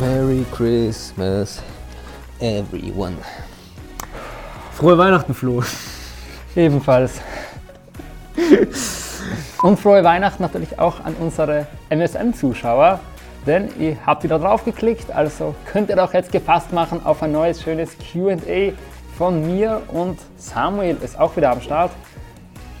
Merry 0.00 0.46
Christmas, 0.50 1.62
everyone. 2.40 3.18
Frohe 4.72 4.96
Weihnachten, 4.96 5.34
Flo. 5.34 5.62
Ebenfalls. 6.56 7.20
Und 9.62 9.78
frohe 9.78 10.02
Weihnachten 10.02 10.42
natürlich 10.42 10.78
auch 10.78 11.04
an 11.04 11.14
unsere 11.20 11.66
MSN-Zuschauer, 11.90 13.00
denn 13.46 13.68
ihr 13.78 13.98
habt 14.06 14.24
wieder 14.24 14.38
drauf 14.38 14.64
geklickt, 14.64 15.12
also 15.12 15.54
könnt 15.66 15.90
ihr 15.90 15.96
doch 15.96 16.14
jetzt 16.14 16.32
gefasst 16.32 16.72
machen 16.72 17.04
auf 17.04 17.22
ein 17.22 17.32
neues 17.32 17.62
schönes 17.62 17.90
QA 17.98 18.72
von 19.18 19.46
mir 19.46 19.82
und 19.88 20.18
Samuel 20.38 20.96
ist 21.02 21.20
auch 21.20 21.36
wieder 21.36 21.50
am 21.50 21.60
Start. 21.60 21.90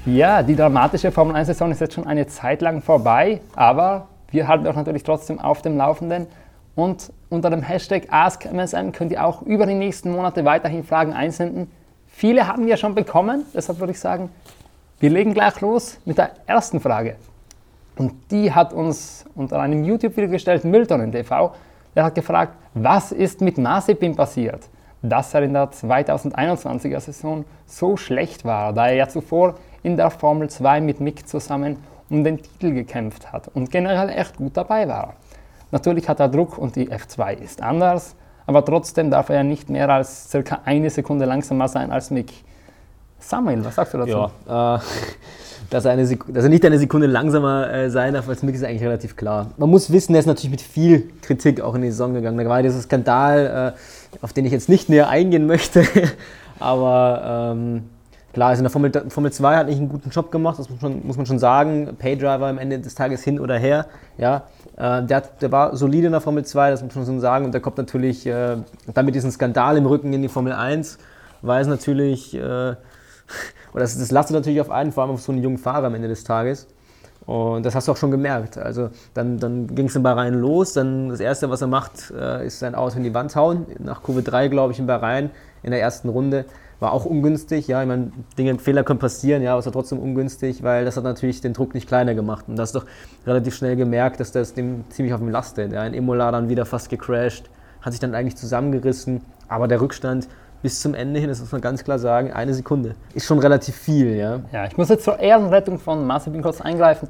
Ja, 0.06 0.42
die 0.42 0.56
dramatische 0.56 1.12
Formel 1.12 1.36
1-Saison 1.36 1.70
ist 1.70 1.82
jetzt 1.82 1.92
schon 1.92 2.06
eine 2.06 2.26
Zeit 2.28 2.62
lang 2.62 2.80
vorbei, 2.80 3.42
aber 3.54 4.06
wir 4.30 4.48
halten 4.48 4.66
euch 4.66 4.76
natürlich 4.76 5.02
trotzdem 5.02 5.38
auf 5.38 5.60
dem 5.60 5.76
Laufenden. 5.76 6.26
Und 6.80 7.12
unter 7.28 7.50
dem 7.50 7.60
Hashtag 7.60 8.04
AskMSN 8.10 8.92
könnt 8.92 9.12
ihr 9.12 9.22
auch 9.22 9.42
über 9.42 9.66
die 9.66 9.74
nächsten 9.74 10.12
Monate 10.12 10.46
weiterhin 10.46 10.82
Fragen 10.82 11.12
einsenden. 11.12 11.70
Viele 12.06 12.46
haben 12.46 12.64
wir 12.64 12.78
schon 12.78 12.94
bekommen, 12.94 13.44
deshalb 13.52 13.80
würde 13.80 13.92
ich 13.92 14.00
sagen, 14.00 14.30
wir 14.98 15.10
legen 15.10 15.34
gleich 15.34 15.60
los 15.60 15.98
mit 16.06 16.16
der 16.16 16.30
ersten 16.46 16.80
Frage. 16.80 17.16
Und 17.98 18.14
die 18.30 18.50
hat 18.54 18.72
uns 18.72 19.26
unter 19.34 19.60
einem 19.60 19.84
YouTube-Video 19.84 20.30
gestellt, 20.30 20.64
Milton 20.64 21.12
TV. 21.12 21.52
Der 21.94 22.04
hat 22.04 22.14
gefragt, 22.14 22.54
was 22.72 23.12
ist 23.12 23.42
mit 23.42 23.58
Mazepin 23.58 24.16
passiert? 24.16 24.70
Dass 25.02 25.34
er 25.34 25.42
in 25.42 25.52
der 25.52 25.70
2021er 25.70 27.00
Saison 27.00 27.44
so 27.66 27.98
schlecht 27.98 28.46
war, 28.46 28.72
da 28.72 28.86
er 28.86 28.94
ja 28.94 29.06
zuvor 29.06 29.56
in 29.82 29.98
der 29.98 30.10
Formel 30.10 30.48
2 30.48 30.80
mit 30.80 30.98
Mick 30.98 31.28
zusammen 31.28 31.76
um 32.08 32.24
den 32.24 32.38
Titel 32.38 32.72
gekämpft 32.72 33.30
hat 33.30 33.48
und 33.48 33.70
generell 33.70 34.08
echt 34.08 34.38
gut 34.38 34.56
dabei 34.56 34.88
war. 34.88 35.12
Natürlich 35.70 36.08
hat 36.08 36.20
er 36.20 36.28
Druck 36.28 36.58
und 36.58 36.76
die 36.76 36.90
F2 36.90 37.38
ist 37.38 37.62
anders, 37.62 38.16
aber 38.46 38.64
trotzdem 38.64 39.10
darf 39.10 39.28
er 39.28 39.44
nicht 39.44 39.70
mehr 39.70 39.88
als 39.88 40.30
circa 40.30 40.60
eine 40.64 40.90
Sekunde 40.90 41.24
langsamer 41.24 41.68
sein 41.68 41.90
als 41.90 42.10
Mick. 42.10 42.32
Samuel, 43.20 43.64
was 43.64 43.74
sagst 43.74 43.94
du 43.94 43.98
dazu? 43.98 44.30
Ja, 44.48 44.76
äh, 44.76 44.80
dass, 45.70 45.84
er 45.84 45.96
dass, 45.96 46.44
er 46.44 46.48
nicht 46.48 46.64
eine 46.64 46.78
Sekunde 46.78 47.06
langsamer 47.06 47.72
äh, 47.72 47.90
sein 47.90 48.14
darf 48.14 48.28
als 48.28 48.42
Mick 48.42 48.54
ist 48.54 48.64
eigentlich 48.64 48.82
relativ 48.82 49.16
klar. 49.16 49.50
Man 49.56 49.70
muss 49.70 49.92
wissen, 49.92 50.14
er 50.14 50.20
ist 50.20 50.26
natürlich 50.26 50.50
mit 50.50 50.62
viel 50.62 51.10
Kritik 51.22 51.60
auch 51.60 51.74
in 51.74 51.82
die 51.82 51.90
Saison 51.90 52.14
gegangen. 52.14 52.38
Da 52.38 52.48
war 52.48 52.62
dieser 52.62 52.80
Skandal, 52.80 53.74
äh, 53.74 54.24
auf 54.24 54.32
den 54.32 54.46
ich 54.46 54.52
jetzt 54.52 54.68
nicht 54.68 54.88
näher 54.88 55.08
eingehen 55.08 55.46
möchte, 55.46 55.84
aber 56.58 57.52
ähm, 57.52 57.84
Klar, 58.32 58.50
also 58.50 58.60
in 58.60 58.64
der 58.64 58.70
Formel, 58.70 58.92
Formel 59.10 59.32
2 59.32 59.56
hat 59.56 59.66
nicht 59.66 59.78
einen 59.78 59.88
guten 59.88 60.10
Job 60.10 60.30
gemacht, 60.30 60.58
das 60.58 60.70
muss 60.70 60.80
man, 60.80 61.04
muss 61.04 61.16
man 61.16 61.26
schon 61.26 61.40
sagen. 61.40 61.96
Paydriver 61.98 62.46
am 62.46 62.58
Ende 62.58 62.78
des 62.78 62.94
Tages 62.94 63.24
hin 63.24 63.40
oder 63.40 63.58
her. 63.58 63.86
Ja, 64.18 64.44
äh, 64.76 65.02
der, 65.02 65.22
der, 65.40 65.50
war 65.50 65.76
solide 65.76 66.06
in 66.06 66.12
der 66.12 66.20
Formel 66.20 66.44
2, 66.44 66.70
das 66.70 66.82
muss 66.82 66.94
man 66.94 67.06
schon 67.06 67.20
sagen. 67.20 67.44
Und 67.44 67.52
der 67.52 67.60
kommt 67.60 67.78
natürlich 67.78 68.26
äh, 68.26 68.56
dann 68.94 69.04
mit 69.04 69.16
diesem 69.16 69.32
Skandal 69.32 69.76
im 69.76 69.86
Rücken 69.86 70.12
in 70.12 70.22
die 70.22 70.28
Formel 70.28 70.52
1, 70.52 70.98
weil 71.42 71.60
es 71.60 71.66
natürlich, 71.66 72.34
äh, 72.34 72.38
oder 72.40 72.76
das, 73.74 73.98
das 73.98 74.12
lastet 74.12 74.36
natürlich 74.36 74.60
auf 74.60 74.70
einen, 74.70 74.92
vor 74.92 75.02
allem 75.02 75.12
auf 75.12 75.22
so 75.22 75.32
einen 75.32 75.42
jungen 75.42 75.58
Fahrer 75.58 75.88
am 75.88 75.94
Ende 75.94 76.06
des 76.06 76.22
Tages. 76.22 76.68
Und 77.26 77.66
das 77.66 77.74
hast 77.74 77.88
du 77.88 77.92
auch 77.92 77.96
schon 77.96 78.10
gemerkt. 78.12 78.58
Also 78.58 78.90
dann, 79.14 79.38
dann 79.38 79.74
ging 79.74 79.86
es 79.86 79.96
in 79.96 80.02
Bahrain 80.02 80.34
los. 80.34 80.72
Dann 80.72 81.08
das 81.08 81.20
Erste, 81.20 81.50
was 81.50 81.60
er 81.62 81.68
macht, 81.68 82.12
äh, 82.16 82.46
ist 82.46 82.60
sein 82.60 82.76
Auto 82.76 82.96
in 82.96 83.02
die 83.02 83.14
Wand 83.14 83.34
hauen. 83.34 83.66
Nach 83.78 84.02
Kurve 84.02 84.22
3, 84.22 84.48
glaube 84.48 84.72
ich, 84.72 84.78
in 84.78 84.86
Bahrain 84.86 85.30
in 85.62 85.72
der 85.72 85.80
ersten 85.80 86.08
Runde 86.08 86.44
war 86.80 86.92
auch 86.92 87.04
ungünstig. 87.04 87.68
Ja, 87.68 87.82
ich 87.82 87.88
meine, 87.88 88.10
Dinge, 88.36 88.58
Fehler 88.58 88.82
können 88.82 88.98
passieren, 88.98 89.42
ja, 89.42 89.52
aber 89.52 89.60
es 89.60 89.66
war 89.66 89.72
trotzdem 89.72 89.98
ungünstig, 89.98 90.62
weil 90.62 90.84
das 90.84 90.96
hat 90.96 91.04
natürlich 91.04 91.40
den 91.40 91.52
Druck 91.52 91.74
nicht 91.74 91.86
kleiner 91.86 92.14
gemacht. 92.14 92.46
Und 92.48 92.56
da 92.56 92.62
hast 92.62 92.74
doch 92.74 92.86
relativ 93.26 93.54
schnell 93.54 93.76
gemerkt, 93.76 94.18
dass 94.18 94.32
das 94.32 94.54
dem 94.54 94.84
ziemlich 94.88 95.14
auf 95.14 95.20
dem 95.20 95.28
lastet. 95.28 95.72
Ja, 95.72 95.84
in 95.84 95.94
Imola 95.94 96.32
dann 96.32 96.48
wieder 96.48 96.66
fast 96.66 96.88
gecrashed, 96.88 97.50
hat 97.82 97.92
sich 97.92 98.00
dann 98.00 98.14
eigentlich 98.14 98.36
zusammengerissen, 98.36 99.20
aber 99.48 99.68
der 99.68 99.80
Rückstand 99.80 100.28
bis 100.62 100.80
zum 100.80 100.94
Ende 100.94 101.20
hin, 101.20 101.28
das 101.28 101.40
muss 101.40 101.52
man 101.52 101.60
ganz 101.60 101.84
klar 101.84 101.98
sagen, 101.98 102.32
eine 102.32 102.52
Sekunde. 102.52 102.94
Ist 103.14 103.26
schon 103.26 103.38
relativ 103.38 103.76
viel, 103.76 104.14
ja. 104.16 104.40
Ja, 104.52 104.66
ich 104.66 104.76
muss 104.76 104.88
jetzt 104.88 105.04
zur 105.04 105.18
Ehrenrettung 105.18 105.78
von 105.78 106.06
Mazepin 106.06 106.42
kurz 106.42 106.60
eingreifen. 106.60 107.08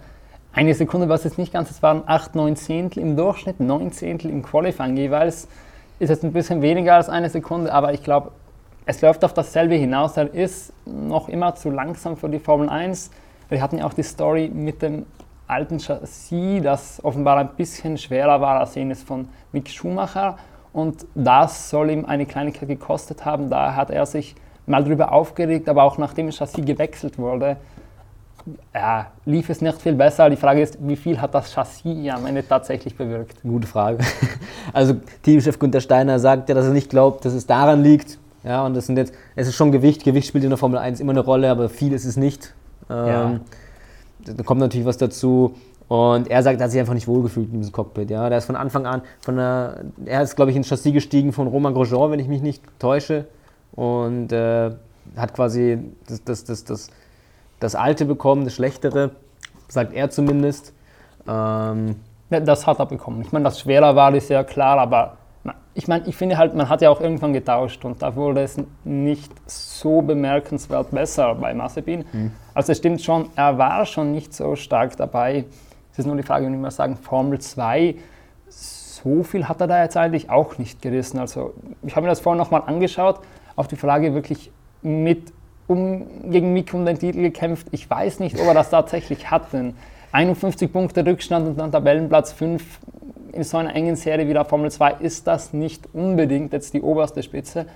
Eine 0.53 0.75
Sekunde 0.75 1.09
war 1.09 1.17
es 1.17 1.25
jetzt 1.25 1.39
nicht 1.39 1.53
ganz, 1.53 1.71
es 1.71 1.83
waren 1.83 2.03
8, 2.07 2.35
9 2.35 2.57
Zehntel 2.57 3.03
im 3.03 3.17
Durchschnitt, 3.17 3.61
9 3.61 3.93
Zehntel 3.93 4.31
im 4.31 4.43
Qualifying 4.43 4.97
jeweils. 4.97 5.49
Ist 6.01 6.09
jetzt 6.09 6.25
ein 6.25 6.33
bisschen 6.33 6.63
weniger 6.63 6.95
als 6.95 7.09
eine 7.09 7.29
Sekunde, 7.29 7.73
aber 7.73 7.93
ich 7.93 8.03
glaube, 8.03 8.33
es 8.87 9.01
läuft 9.01 9.25
auf 9.25 9.35
dasselbe 9.35 9.75
hinaus. 9.75 10.17
Er 10.17 10.33
ist 10.33 10.73
noch 10.87 11.29
immer 11.29 11.55
zu 11.55 11.71
langsam 11.71 12.17
für 12.17 12.29
die 12.29 12.39
Formel 12.39 12.69
1. 12.69 13.11
Wir 13.49 13.63
hatten 13.63 13.79
ja 13.79 13.87
auch 13.87 13.93
die 13.93 14.03
Story 14.03 14.51
mit 14.53 14.83
dem 14.83 15.07
alten 15.47 15.79
Chassis, 15.79 16.63
das 16.63 17.05
offenbar 17.05 17.39
ein 17.39 17.51
bisschen 17.57 17.99
schwerer 17.99 18.41
war 18.41 18.61
als 18.61 18.75
jenes 18.75 19.03
von 19.03 19.29
Mick 19.53 19.69
Schumacher. 19.69 20.39
Und 20.73 21.07
das 21.15 21.71
soll 21.71 21.91
ihm 21.91 22.05
eine 22.05 22.27
Kleinigkeit 22.27 22.69
gekostet 22.69 23.25
haben. 23.25 23.51
Da 23.51 23.75
hat 23.75 23.91
er 23.91 24.07
sich 24.07 24.37
mal 24.67 24.85
drüber 24.85 25.13
aufgeregt, 25.13 25.69
aber 25.69 25.83
auch 25.83 25.99
nachdem 25.99 26.27
das 26.27 26.37
Chassis 26.37 26.65
gewechselt 26.65 27.19
wurde, 27.19 27.57
ja, 28.75 29.09
lief 29.27 29.51
es 29.51 29.61
nicht 29.61 29.83
viel 29.83 29.95
besser. 29.95 30.31
Die 30.31 30.37
Frage 30.37 30.63
ist, 30.63 30.79
wie 30.81 30.97
viel 30.97 31.21
hat 31.21 31.35
das 31.35 31.53
Chassis 31.53 32.11
am 32.11 32.27
Ende 32.27 32.47
tatsächlich 32.47 32.97
bewirkt? 32.97 33.43
Gute 33.43 33.67
Frage. 33.67 33.99
Also 34.73 34.95
Teamchef 35.23 35.59
Günter 35.59 35.81
Steiner 35.81 36.21
sagt 36.21 36.49
ja, 36.49 36.55
dass 36.55 36.67
er 36.67 36.73
nicht 36.73 36.91
glaubt, 36.91 37.25
dass 37.25 37.33
es 37.33 37.47
daran 37.47 37.83
liegt, 37.83 38.20
ja, 38.43 38.65
und 38.65 38.75
das 38.75 38.87
sind 38.87 38.97
jetzt, 38.97 39.13
es 39.37 39.49
ist 39.49 39.55
schon 39.55 39.73
Gewicht, 39.73 40.05
Gewicht 40.05 40.29
spielt 40.29 40.45
in 40.45 40.51
der 40.51 40.57
Formel 40.57 40.79
1 40.79 41.01
immer 41.01 41.13
eine 41.13 41.21
Rolle, 41.21 41.51
aber 41.51 41.69
viel 41.69 41.93
ist 41.93 42.05
es 42.05 42.17
nicht. 42.17 42.55
Ähm, 42.89 43.07
ja. 43.07 43.41
Da 44.25 44.43
kommt 44.43 44.61
natürlich 44.61 44.87
was 44.87 44.99
dazu. 44.99 45.55
Und 45.89 46.31
er 46.31 46.43
sagt, 46.43 46.61
er 46.61 46.65
hat 46.65 46.71
sich 46.71 46.79
einfach 46.79 46.95
nicht 46.95 47.09
wohlgefühlt 47.09 47.53
in 47.53 47.59
diesem 47.59 47.73
Cockpit. 47.73 48.11
Ja. 48.11 48.29
Der 48.29 48.39
ist 48.39 48.45
von 48.45 48.57
Anfang 48.57 48.87
an, 48.87 49.03
von 49.21 49.37
der, 49.37 49.85
er 50.05 50.23
ist, 50.23 50.37
glaube 50.37 50.53
ich, 50.53 50.57
ins 50.57 50.69
Chassis 50.69 50.93
gestiegen 50.93 51.33
von 51.33 51.49
Romain 51.49 51.75
Grosjean, 51.75 52.13
wenn 52.13 52.21
ich 52.21 52.29
mich 52.29 52.43
nicht 52.43 52.63
täusche. 52.79 53.27
Und 53.73 54.33
äh, 54.33 54.71
hat 55.17 55.35
quasi 55.35 55.79
das, 56.07 56.23
das, 56.25 56.45
das, 56.45 56.65
das, 56.65 56.91
das 57.59 57.75
Alte 57.75 58.05
bekommen, 58.05 58.45
das 58.45 58.55
Schlechtere, 58.55 59.11
sagt 59.69 59.93
er 59.93 60.11
zumindest. 60.11 60.73
Ähm, 61.27 61.97
das 62.31 62.67
hat 62.67 62.79
er 62.79 62.87
bekommen. 62.87 63.23
Ich 63.23 63.33
meine, 63.33 63.45
das 63.45 63.59
schwerer 63.61 63.97
war, 63.97 64.15
ist 64.15 64.31
ja 64.31 64.45
klar, 64.45 64.79
aber 64.79 65.17
ich 65.75 65.89
meine, 65.89 66.07
ich 66.07 66.17
finde 66.17 66.37
halt, 66.37 66.55
man 66.55 66.69
hat 66.69 66.83
ja 66.83 66.91
auch 66.91 67.01
irgendwann 67.01 67.33
getauscht 67.33 67.85
und 67.85 68.03
da 68.03 68.15
wurde 68.17 68.43
es 68.43 68.57
nicht 68.85 69.33
so 69.47 70.03
bemerkenswert 70.03 70.91
besser 70.91 71.35
bei 71.37 71.55
Mazepin. 71.55 72.05
Mhm. 72.13 72.33
Also 72.55 72.73
es 72.73 72.79
stimmt 72.79 73.01
schon, 73.01 73.31
er 73.37 73.57
war 73.57 73.87
schon 73.87 74.13
nicht 74.13 74.35
so 74.35 74.57
stark 74.57 74.97
dabei. 74.97 75.45
Es 75.93 76.01
ist 76.01 76.07
nur 76.07 76.17
die 76.17 76.23
Frage, 76.23 76.47
wenn 76.47 76.61
wir 76.61 76.71
sagen, 76.71 76.97
Formel 76.97 77.41
2, 77.41 77.95
so 78.49 79.23
viel 79.23 79.49
hat 79.49 79.61
er 79.61 79.67
da 79.69 79.83
jetzt 79.83 79.97
eigentlich 79.97 80.29
auch 80.29 80.59
nicht 80.59 80.83
gerissen. 80.83 81.19
Also 81.19 81.55
ich 81.83 81.97
habe 81.97 82.05
mir 82.05 82.11
das 82.11 82.21
vorhin 82.21 82.39
nochmal 82.39 82.63
angeschaut, 82.67 83.21
auf 83.57 83.69
die 83.69 83.77
Frage 83.77 84.13
wirklich 84.13 84.51
mit 84.83 85.33
um, 85.67 86.31
gegen 86.31 86.53
Mick 86.53 86.75
um 86.75 86.85
den 86.85 86.99
Titel 86.99 87.23
gekämpft. 87.23 87.69
Ich 87.71 87.89
weiß 87.89 88.19
nicht, 88.19 88.39
ob 88.41 88.47
er 88.47 88.55
das 88.55 88.71
tatsächlich 88.71 89.31
hat, 89.31 89.53
denn 89.53 89.75
51 90.13 90.73
Punkte 90.73 91.07
Rückstand 91.07 91.47
und 91.47 91.59
dann 91.59 91.71
Tabellenplatz 91.71 92.33
5 92.33 92.81
in 93.41 93.45
so 93.45 93.57
einer 93.57 93.75
engen 93.75 93.97
Serie 93.97 94.29
wie 94.29 94.33
der 94.33 94.45
Formel 94.45 94.71
2 94.71 94.97
ist 95.01 95.27
das 95.27 95.53
nicht 95.53 95.89
unbedingt 95.95 96.53
jetzt 96.53 96.75
die 96.75 96.83
oberste 96.83 97.23
Spitze. 97.23 97.67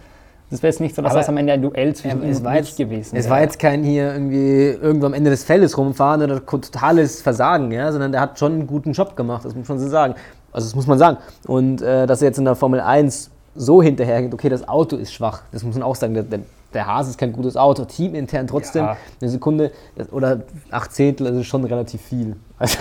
Das 0.50 0.62
wäre 0.62 0.70
jetzt 0.70 0.80
nicht 0.80 0.94
so, 0.94 1.02
dass 1.02 1.12
Aber 1.12 1.20
das 1.20 1.28
am 1.28 1.38
Ende 1.38 1.54
ein 1.54 1.62
Duell 1.62 1.94
zwischen 1.94 2.22
es 2.22 2.44
war 2.44 2.54
jetzt, 2.54 2.76
gewesen 2.76 3.16
Es 3.16 3.30
war 3.30 3.40
jetzt 3.40 3.58
kein 3.58 3.82
hier 3.82 4.12
irgendwie 4.12 4.66
irgendwo 4.66 5.06
am 5.06 5.14
Ende 5.14 5.30
des 5.30 5.42
Feldes 5.42 5.76
rumfahren 5.78 6.22
oder 6.22 6.44
totales 6.44 7.22
Versagen, 7.22 7.72
ja, 7.72 7.90
sondern 7.90 8.12
der 8.12 8.20
hat 8.20 8.38
schon 8.38 8.52
einen 8.52 8.66
guten 8.66 8.92
Job 8.92 9.16
gemacht, 9.16 9.44
das 9.44 9.54
muss 9.54 9.68
man 9.68 9.78
so 9.78 9.88
sagen. 9.88 10.14
Also 10.52 10.68
das 10.68 10.76
muss 10.76 10.86
man 10.86 10.98
sagen. 10.98 11.16
Und 11.46 11.80
äh, 11.80 12.06
dass 12.06 12.20
er 12.20 12.28
jetzt 12.28 12.38
in 12.38 12.44
der 12.44 12.54
Formel 12.54 12.80
1 12.80 13.30
so 13.56 13.82
hinterhergeht, 13.82 14.34
okay, 14.34 14.48
das 14.48 14.68
Auto 14.68 14.96
ist 14.96 15.12
schwach, 15.12 15.42
das 15.50 15.64
muss 15.64 15.74
man 15.74 15.82
auch 15.82 15.96
sagen. 15.96 16.14
Der, 16.14 16.24
der, 16.24 16.40
der 16.74 16.86
Haas 16.86 17.08
ist 17.08 17.18
kein 17.18 17.32
gutes 17.32 17.56
Auto, 17.56 17.84
teamintern 17.84 18.46
trotzdem 18.46 18.84
ja. 18.84 18.96
eine 19.20 19.30
Sekunde 19.30 19.70
oder 20.10 20.42
acht 20.70 20.92
Zehntel, 20.92 21.28
das 21.28 21.36
ist 21.36 21.46
schon 21.46 21.64
relativ 21.64 22.02
viel. 22.02 22.36
Also, 22.56 22.78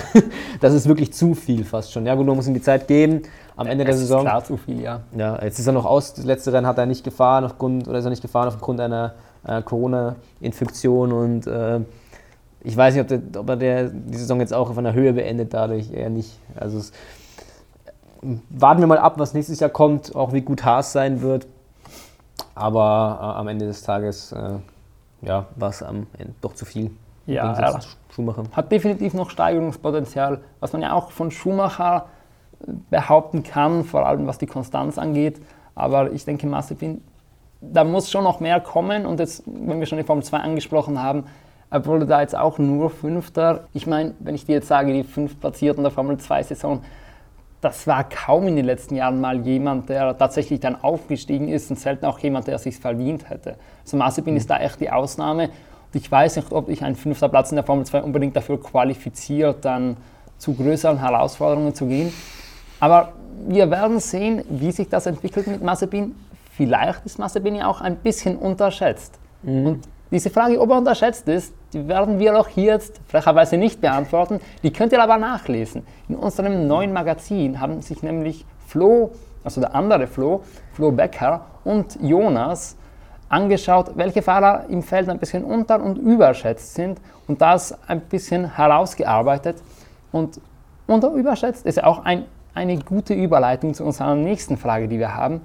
das 0.62 0.74
ist 0.76 0.88
wirklich 0.88 1.14
zu 1.14 1.34
viel 1.34 1.66
fast 1.66 1.92
schon. 1.92 2.06
Ja 2.06 2.14
gut, 2.14 2.28
man 2.28 2.36
muss 2.36 2.48
ihm 2.48 2.54
die 2.54 2.62
Zeit 2.62 2.88
geben 2.88 3.24
am 3.58 3.66
Ende 3.66 3.84
der 3.84 3.96
Saison. 3.96 4.20
Ist 4.20 4.26
klar 4.26 4.44
zu 4.44 4.56
viel, 4.56 4.80
ja. 4.82 5.02
Ja, 5.18 5.44
jetzt 5.44 5.58
ist 5.58 5.66
er 5.66 5.74
noch 5.74 5.86
aus, 5.86 6.14
das 6.14 6.26
letzte 6.26 6.54
Rennen 6.54 6.68
hat 6.68 6.78
er 6.78 6.86
nicht 6.86 7.04
gefahren 7.04 7.44
aufgrund, 7.44 7.88
oder 7.88 7.98
ist 7.98 8.06
er 8.06 8.12
nicht 8.12 8.22
gefahren 8.22 8.48
aufgrund 8.48 8.80
einer 8.80 9.16
äh, 9.46 9.64
Corona-Infektion 9.64 11.12
und 11.12 11.48
äh, 11.48 11.80
ich 12.64 12.78
weiß 12.78 12.94
nicht, 12.94 13.02
ob, 13.02 13.08
der, 13.08 13.42
ob 13.42 13.50
er 13.50 13.56
der, 13.58 13.90
die 13.90 14.18
Saison 14.18 14.40
jetzt 14.40 14.54
auch 14.54 14.70
auf 14.70 14.78
einer 14.78 14.94
Höhe 14.94 15.14
beendet, 15.14 15.54
dadurch 15.54 15.92
eher 15.92 16.10
nicht. 16.10 16.40
Also 16.56 16.78
es, 16.78 16.92
warten 18.50 18.80
wir 18.80 18.88
mal 18.88 18.98
ab, 18.98 19.16
was 19.18 19.34
nächstes 19.34 19.60
Jahr 19.60 19.70
kommt, 19.70 20.16
auch 20.16 20.34
wie 20.34 20.42
gut 20.42 20.64
Haas 20.64 20.94
sein 20.94 21.22
wird. 21.22 21.48
Aber 22.56 23.18
äh, 23.20 23.40
am 23.40 23.48
Ende 23.48 23.66
des 23.66 23.82
Tages 23.84 24.32
äh, 24.32 24.60
ja, 25.22 25.46
war 25.56 25.70
es 25.70 25.82
am 25.82 26.08
Ende 26.18 26.34
doch 26.42 26.54
zu 26.54 26.66
viel. 26.66 26.92
Ja, 27.26 27.54
er 27.54 27.80
Schumacher. 28.14 28.44
hat 28.52 28.72
definitiv 28.72 29.14
noch 29.14 29.30
Steigerungspotenzial, 29.30 30.42
was 30.60 30.74
man 30.74 30.82
ja 30.82 30.92
auch 30.92 31.12
von 31.12 31.32
Schumacher 31.32 32.08
behaupten 32.90 33.44
kann, 33.44 33.86
vor 33.86 34.06
allem 34.06 34.28
was 34.28 34.38
die 34.38 34.46
Konstanz 34.46 34.98
angeht. 34.98 35.42
Aber 35.76 36.12
ich 36.12 36.26
denke, 36.26 36.46
Mazepin, 36.48 37.02
da 37.62 37.84
muss 37.84 38.12
schon 38.12 38.24
noch 38.24 38.40
mehr 38.40 38.60
kommen. 38.60 39.06
Und 39.06 39.20
jetzt, 39.20 39.44
wenn 39.46 39.80
wir 39.80 39.86
schon 39.86 39.98
die 39.98 40.04
Formel 40.04 40.24
2 40.24 40.38
angesprochen 40.38 41.02
haben, 41.02 41.26
wurde 41.72 42.06
da 42.06 42.22
jetzt 42.22 42.36
auch 42.36 42.60
nur 42.60 42.90
Fünfter. 42.90 43.68
Ich 43.74 43.88
meine, 43.88 44.14
wenn 44.20 44.36
ich 44.36 44.46
dir 44.46 44.56
jetzt 44.56 44.68
sage, 44.68 44.94
die 44.94 45.04
fünf 45.04 45.40
Platzierten 45.40 45.84
der 45.84 45.92
Formel 45.92 46.18
2-Saison, 46.18 46.82
das 47.64 47.88
war 47.88 48.04
kaum 48.04 48.48
in 48.48 48.56
den 48.56 48.66
letzten 48.66 48.96
Jahren 48.96 49.22
mal 49.22 49.46
jemand, 49.46 49.88
der 49.90 50.18
tatsächlich 50.18 50.60
dann 50.60 50.82
aufgestiegen 50.84 51.48
ist 51.48 51.70
und 51.70 51.80
selten 51.80 52.06
auch 52.06 52.20
jemand, 52.20 52.48
der 52.48 52.58
sich 52.58 52.78
verdient 52.78 53.30
hätte. 53.30 53.56
Also 53.84 53.96
Mazepin 53.98 54.34
mhm. 54.34 54.38
ist 54.38 54.50
da 54.50 54.60
echt 54.60 54.82
die 54.82 54.92
Ausnahme. 54.92 55.46
Und 55.46 55.96
ich 56.00 56.12
weiß 56.12 56.36
nicht, 56.36 56.52
ob 56.52 56.68
ich 56.70 56.84
ein 56.84 56.96
fünfter 56.96 57.30
Platz 57.30 57.52
in 57.52 57.56
der 57.56 57.64
Formel 57.64 57.86
2 57.86 58.04
unbedingt 58.04 58.36
dafür 58.36 58.62
qualifiziert, 58.62 59.64
dann 59.64 59.96
zu 60.38 60.54
größeren 60.54 61.00
Herausforderungen 61.00 61.74
zu 61.74 61.86
gehen. 61.86 62.12
Aber 62.80 63.14
wir 63.48 63.72
werden 63.72 64.00
sehen, 64.00 64.44
wie 64.50 64.72
sich 64.72 64.90
das 64.90 65.06
entwickelt 65.06 65.48
mit 65.48 65.64
Mazepin. 65.64 66.16
Vielleicht 66.52 67.06
ist 67.06 67.18
Mazepin 67.18 67.56
ja 67.56 67.68
auch 67.68 67.80
ein 67.80 67.96
bisschen 67.96 68.36
unterschätzt. 68.36 69.18
Mhm. 69.42 69.66
Und 69.66 69.88
diese 70.14 70.30
Frage, 70.30 70.62
ob 70.62 70.70
er 70.70 70.78
unterschätzt 70.78 71.28
ist, 71.28 71.56
die 71.74 71.88
werden 71.88 72.20
wir 72.20 72.40
auch 72.40 72.48
hier 72.48 72.74
jetzt 72.74 73.02
frecherweise 73.08 73.58
nicht 73.58 73.82
beantworten. 73.82 74.40
Die 74.62 74.72
könnt 74.72 74.94
ihr 74.94 75.02
aber 75.02 75.18
nachlesen. 75.18 75.82
In 76.08 76.16
unserem 76.16 76.68
neuen 76.68 76.94
Magazin 76.94 77.60
haben 77.60 77.82
sich 77.82 78.04
nämlich 78.04 78.46
Flo, 78.68 79.12
also 79.44 79.60
der 79.60 79.74
andere 79.74 80.06
Flo, 80.06 80.44
Flo 80.74 80.92
Becker 80.92 81.46
und 81.64 81.98
Jonas 82.00 82.78
angeschaut, 83.28 83.94
welche 83.96 84.22
Fahrer 84.22 84.66
im 84.70 84.84
Feld 84.84 85.10
ein 85.10 85.18
bisschen 85.18 85.44
unter- 85.44 85.82
und 85.82 85.98
überschätzt 85.98 86.76
sind 86.76 87.02
und 87.28 87.42
das 87.42 87.76
ein 87.88 88.02
bisschen 88.02 88.56
herausgearbeitet. 88.56 89.64
Und 90.12 90.40
unter 90.86 91.12
überschätzt 91.12 91.66
ist 91.66 91.78
ja 91.78 91.86
auch 91.86 92.06
ein, 92.06 92.26
eine 92.54 92.78
gute 92.78 93.16
Überleitung 93.16 93.74
zu 93.74 93.84
unserer 93.84 94.14
nächsten 94.14 94.58
Frage, 94.58 94.88
die 94.88 95.00
wir 95.00 95.16
haben. 95.16 95.42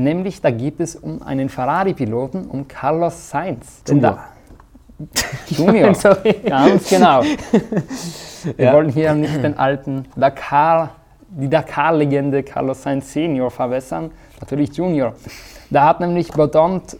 Nämlich, 0.00 0.40
da 0.40 0.50
geht 0.50 0.80
es 0.80 0.96
um 0.96 1.22
einen 1.22 1.50
Ferrari-Piloten, 1.50 2.46
um 2.46 2.66
Carlos 2.66 3.28
Sainz. 3.28 3.82
Junior. 3.86 4.18
Junior, 5.46 5.94
sorry. 5.94 6.40
Ganz 6.42 6.88
genau. 6.88 7.22
Wir 8.56 8.64
ja. 8.64 8.72
wollen 8.72 8.88
hier 8.88 9.12
nicht 9.12 9.44
den 9.44 9.58
alten 9.58 10.06
Dakar, 10.16 10.96
die 11.28 11.50
Dakar-Legende 11.50 12.42
Carlos 12.42 12.82
Sainz 12.82 13.12
Senior 13.12 13.50
verwässern, 13.50 14.10
natürlich 14.40 14.74
Junior. 14.74 15.12
Da 15.68 15.84
hat 15.84 16.00
nämlich 16.00 16.30
Bodont 16.30 16.96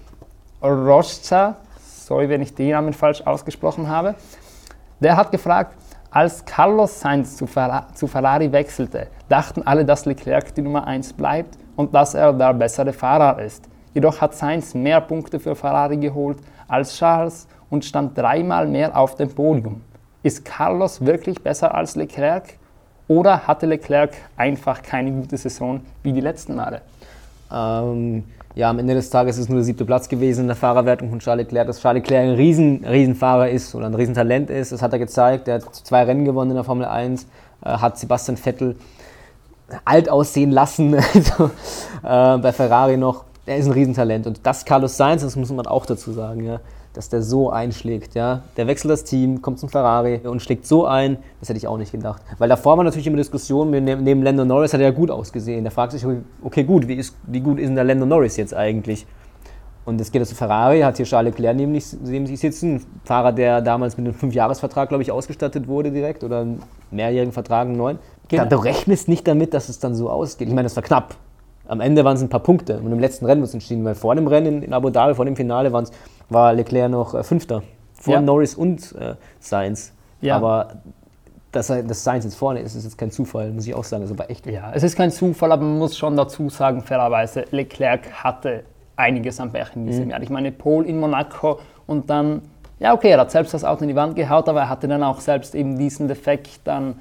Rocha, 0.63 1.57
sorry, 1.81 2.29
wenn 2.29 2.43
ich 2.43 2.55
den 2.55 2.69
Namen 2.71 2.93
falsch 2.93 3.23
ausgesprochen 3.23 3.89
habe, 3.89 4.15
der 5.01 5.17
hat 5.17 5.31
gefragt, 5.31 5.75
als 6.11 6.45
Carlos 6.45 7.01
Sainz 7.01 7.39
zu, 7.39 7.47
zu 7.95 8.07
Ferrari 8.07 8.53
wechselte, 8.53 9.07
dachten 9.31 9.63
alle, 9.67 9.87
dass 9.87 10.05
Leclerc 10.05 10.55
die 10.55 10.61
Nummer 10.61 10.87
1 10.87 11.15
bleibt 11.15 11.57
und 11.81 11.95
dass 11.95 12.15
er 12.15 12.35
der 12.35 12.53
bessere 12.53 12.93
Fahrer 12.93 13.41
ist. 13.43 13.65
Jedoch 13.95 14.21
hat 14.21 14.35
Sainz 14.35 14.75
mehr 14.75 15.01
Punkte 15.01 15.41
für 15.41 15.57
Ferrari 15.57 15.97
geholt 15.97 16.37
als 16.69 16.97
Charles 16.97 17.49
und 17.71 17.85
stand 17.85 18.17
dreimal 18.17 18.67
mehr 18.69 18.97
auf 18.97 19.15
dem 19.17 19.31
Podium. 19.31 19.81
Ist 20.23 20.45
Carlos 20.45 21.05
wirklich 21.05 21.43
besser 21.43 21.75
als 21.75 21.97
Leclerc 21.97 22.59
oder 23.09 23.47
hatte 23.47 23.65
Leclerc 23.65 24.13
einfach 24.37 24.83
keine 24.83 25.11
gute 25.11 25.39
Saison 25.39 25.81
wie 26.03 26.13
die 26.13 26.21
letzten 26.21 26.55
Male? 26.55 26.83
Ähm, 27.51 28.25
ja, 28.55 28.69
am 28.69 28.79
Ende 28.79 28.95
des 28.95 29.09
Tages 29.09 29.37
ist 29.37 29.45
es 29.45 29.49
nur 29.49 29.59
der 29.59 29.65
siebte 29.65 29.87
Platz 29.87 30.07
gewesen 30.07 30.43
in 30.43 30.47
der 30.49 30.57
Fahrerwertung 30.57 31.09
von 31.09 31.19
Charles 31.21 31.47
Leclerc. 31.47 31.67
Dass 31.67 31.81
Charles 31.81 32.03
Leclerc 32.03 32.25
ein 32.25 32.35
Riesen, 32.35 32.85
Riesenfahrer 32.85 33.49
ist 33.49 33.75
oder 33.75 33.87
ein 33.87 33.95
Riesentalent 33.95 34.51
ist, 34.51 34.71
das 34.71 34.83
hat 34.83 34.93
er 34.93 34.99
gezeigt. 34.99 35.49
Er 35.49 35.55
hat 35.55 35.75
zwei 35.75 36.03
Rennen 36.03 36.27
gewonnen 36.27 36.51
in 36.51 36.57
der 36.57 36.65
Formel 36.65 36.85
1, 36.85 37.27
äh, 37.65 37.71
hat 37.71 37.99
Sebastian 37.99 38.37
Vettel 38.37 38.77
alt 39.85 40.09
aussehen 40.09 40.51
lassen, 40.51 40.95
also, 41.15 41.51
äh, 42.03 42.39
bei 42.39 42.53
Ferrari 42.53 42.97
noch. 42.97 43.25
Er 43.47 43.57
ist 43.57 43.67
ein 43.67 43.73
Riesentalent 43.73 44.27
und 44.27 44.41
das 44.45 44.65
Carlos 44.65 44.97
Sainz, 44.97 45.23
das 45.23 45.35
muss 45.35 45.51
man 45.51 45.67
auch 45.67 45.85
dazu 45.87 46.13
sagen, 46.13 46.45
ja, 46.45 46.61
dass 46.93 47.09
der 47.09 47.23
so 47.23 47.51
einschlägt. 47.51 48.15
Ja. 48.15 48.43
Der 48.57 48.67
wechselt 48.67 48.91
das 48.91 49.05
Team, 49.05 49.43
kommt 49.43 49.59
zum 49.59 49.69
Ferrari 49.69 50.21
und 50.25 50.43
schlägt 50.43 50.67
so 50.67 50.87
ein, 50.87 51.19
das 51.41 51.49
hätte 51.49 51.59
ich 51.59 51.67
auch 51.67 51.79
nicht 51.79 51.93
gedacht. 51.93 52.23
Weil 52.39 52.49
davor 52.49 52.77
war 52.77 52.85
natürlich 52.85 53.07
immer 53.07 53.17
Diskussion, 53.17 53.71
neben 53.71 54.23
Lando 54.23 54.45
Norris 54.45 54.73
hat 54.73 54.81
er 54.81 54.89
ja 54.89 54.93
gut 54.93 55.11
ausgesehen. 55.11 55.65
Der 55.65 55.71
fragt 55.71 55.93
sich, 55.93 56.05
okay 56.43 56.65
gut, 56.65 56.87
wie, 56.87 56.95
ist, 56.95 57.17
wie 57.27 57.41
gut 57.41 57.59
ist 57.59 57.67
denn 57.67 57.77
der 57.77 57.85
Lando 57.85 58.07
Norris 58.07 58.37
jetzt 58.37 58.55
eigentlich? 58.55 59.07
Und 59.85 59.99
jetzt 59.99 60.13
geht 60.13 60.21
er 60.21 60.27
zu 60.27 60.35
Ferrari, 60.35 60.81
hat 60.81 60.99
hier 60.99 61.07
Charles 61.07 61.33
Leclerc 61.33 61.57
neben, 61.57 61.73
neben 62.05 62.27
sich 62.27 62.39
sitzen, 62.39 62.77
ein 62.77 62.87
Fahrer, 63.05 63.33
der 63.33 63.61
damals 63.63 63.97
mit 63.97 64.07
einem 64.07 64.15
Fünfjahresvertrag, 64.15 64.89
glaube 64.89 65.03
ich, 65.03 65.11
ausgestattet 65.11 65.69
wurde 65.69 65.91
direkt 65.91 66.23
oder 66.23 66.41
einen 66.41 66.63
mehrjährigen 66.91 67.33
Vertrag, 67.33 67.67
einen 67.67 67.77
neuen. 67.77 67.99
Genau. 68.31 68.45
Du 68.45 68.57
rechnest 68.57 69.09
nicht 69.09 69.27
damit, 69.27 69.55
dass 69.55 69.69
es 69.69 69.81
dann 69.81 69.95
so 69.95 70.09
ausgeht. 70.09 70.49
Ich 70.49 70.55
meine, 70.55 70.67
das 70.67 70.77
war 70.77 70.83
knapp. 70.83 71.17
Am 71.67 71.81
Ende 71.81 72.05
waren 72.05 72.17
es 72.17 72.23
ein 72.23 72.29
paar 72.29 72.41
Punkte 72.41 72.79
und 72.79 72.91
im 72.91 72.99
letzten 72.99 73.27
Rennen 73.27 73.43
es 73.43 73.55
entschieden, 73.55 73.85
weil 73.85 73.95
vor 73.95 74.15
dem 74.15 74.27
Rennen 74.27 74.63
in 74.63 74.73
Abu 74.73 74.91
Dhabi, 74.91 75.15
vor 75.15 75.25
dem 75.25 75.37
Finale, 75.37 75.73
war 76.29 76.53
Leclerc 76.53 76.91
noch 76.91 77.15
äh, 77.15 77.23
Fünfter. 77.23 77.63
Vor 77.95 78.15
ja. 78.15 78.21
Norris 78.21 78.55
und 78.55 78.95
äh, 78.97 79.15
Sainz. 79.41 79.93
Ja. 80.21 80.37
Aber 80.37 80.77
dass, 81.53 81.67
dass 81.67 82.05
Sainz 82.05 82.25
jetzt 82.25 82.37
vorne 82.37 82.61
ist, 82.61 82.75
ist 82.75 82.85
jetzt 82.85 82.97
kein 82.97 83.11
Zufall, 83.11 83.51
muss 83.51 83.67
ich 83.67 83.75
auch 83.75 83.85
sagen. 83.85 84.03
Das 84.03 84.11
ist 84.11 84.19
aber 84.19 84.31
echt. 84.31 84.47
Ja, 84.47 84.73
es 84.73 84.83
ist 84.83 84.97
kein 84.97 85.11
Zufall, 85.11 85.53
aber 85.53 85.63
man 85.63 85.79
muss 85.79 85.99
schon 85.99 86.17
dazu 86.17 86.49
sagen, 86.49 86.83
fairerweise, 86.83 87.45
Leclerc 87.51 88.11
hatte 88.13 88.65
einiges 88.97 89.41
am 89.41 89.51
Pech 89.51 89.69
in 89.75 89.87
diesem 89.87 90.05
mhm. 90.05 90.11
Jahr. 90.11 90.23
Ich 90.23 90.31
meine, 90.31 90.53
Paul 90.53 90.87
in 90.87 91.01
Monaco 91.01 91.59
und 91.87 92.09
dann, 92.11 92.43
ja, 92.79 92.95
okay, 92.95 93.11
er 93.11 93.19
hat 93.19 93.31
selbst 93.31 93.55
das 93.55 93.65
Auto 93.65 93.83
in 93.83 93.89
die 93.89 93.97
Wand 93.97 94.15
gehaut, 94.15 94.49
aber 94.49 94.61
er 94.61 94.69
hatte 94.69 94.87
dann 94.89 95.03
auch 95.03 95.21
selbst 95.21 95.55
eben 95.55 95.79
diesen 95.79 96.07
Defekt 96.09 96.61
dann 96.65 96.97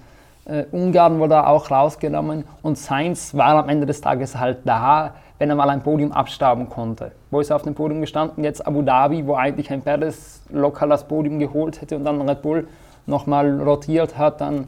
äh, 0.49 0.65
Ungarn 0.71 1.19
wurde 1.19 1.45
auch 1.45 1.69
rausgenommen 1.69 2.43
und 2.61 2.77
Sainz 2.77 3.35
war 3.35 3.63
am 3.63 3.69
Ende 3.69 3.85
des 3.85 4.01
Tages 4.01 4.37
halt 4.37 4.59
da, 4.65 5.13
wenn 5.37 5.49
er 5.49 5.55
mal 5.55 5.69
ein 5.69 5.81
Podium 5.81 6.11
abstauben 6.11 6.69
konnte. 6.69 7.11
Wo 7.31 7.39
ist 7.39 7.49
er 7.49 7.55
auf 7.55 7.61
dem 7.61 7.75
Podium 7.75 8.01
gestanden? 8.01 8.43
Jetzt 8.43 8.65
Abu 8.65 8.81
Dhabi, 8.81 9.25
wo 9.25 9.35
eigentlich 9.35 9.71
ein 9.71 9.81
Perez 9.81 10.41
locker 10.49 10.87
das 10.87 11.07
Podium 11.07 11.39
geholt 11.39 11.81
hätte 11.81 11.95
und 11.95 12.03
dann 12.03 12.21
Red 12.27 12.41
Bull 12.41 12.67
nochmal 13.05 13.61
rotiert 13.61 14.17
hat. 14.17 14.41
Dann 14.41 14.67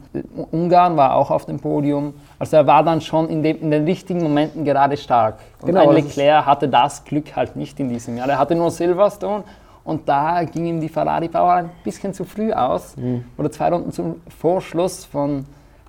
Ungarn 0.50 0.96
war 0.96 1.14
auch 1.14 1.30
auf 1.30 1.46
dem 1.46 1.60
Podium. 1.60 2.14
Also 2.38 2.56
er 2.56 2.66
war 2.66 2.82
dann 2.82 3.00
schon 3.00 3.28
in, 3.28 3.42
dem, 3.42 3.60
in 3.60 3.70
den 3.70 3.84
richtigen 3.84 4.22
Momenten 4.22 4.64
gerade 4.64 4.96
stark. 4.96 5.38
Und 5.60 5.66
genau, 5.66 5.88
ein 5.88 5.96
Leclerc 5.96 6.46
hatte 6.46 6.68
das 6.68 7.04
Glück 7.04 7.36
halt 7.36 7.56
nicht 7.56 7.78
in 7.80 7.88
diesem 7.88 8.16
Jahr. 8.16 8.28
Er 8.28 8.38
hatte 8.38 8.54
nur 8.54 8.70
Silverstone 8.70 9.44
und 9.84 10.08
da 10.08 10.44
ging 10.44 10.66
ihm 10.66 10.80
die 10.80 10.88
Ferrari-Power 10.88 11.52
ein 11.54 11.70
bisschen 11.84 12.14
zu 12.14 12.24
früh 12.24 12.52
aus. 12.52 12.96
Mhm. 12.96 13.24
Oder 13.36 13.50
zwei 13.50 13.68
Runden 13.68 13.92
zum 13.92 14.20
Vorschluss 14.28 15.04
von 15.04 15.44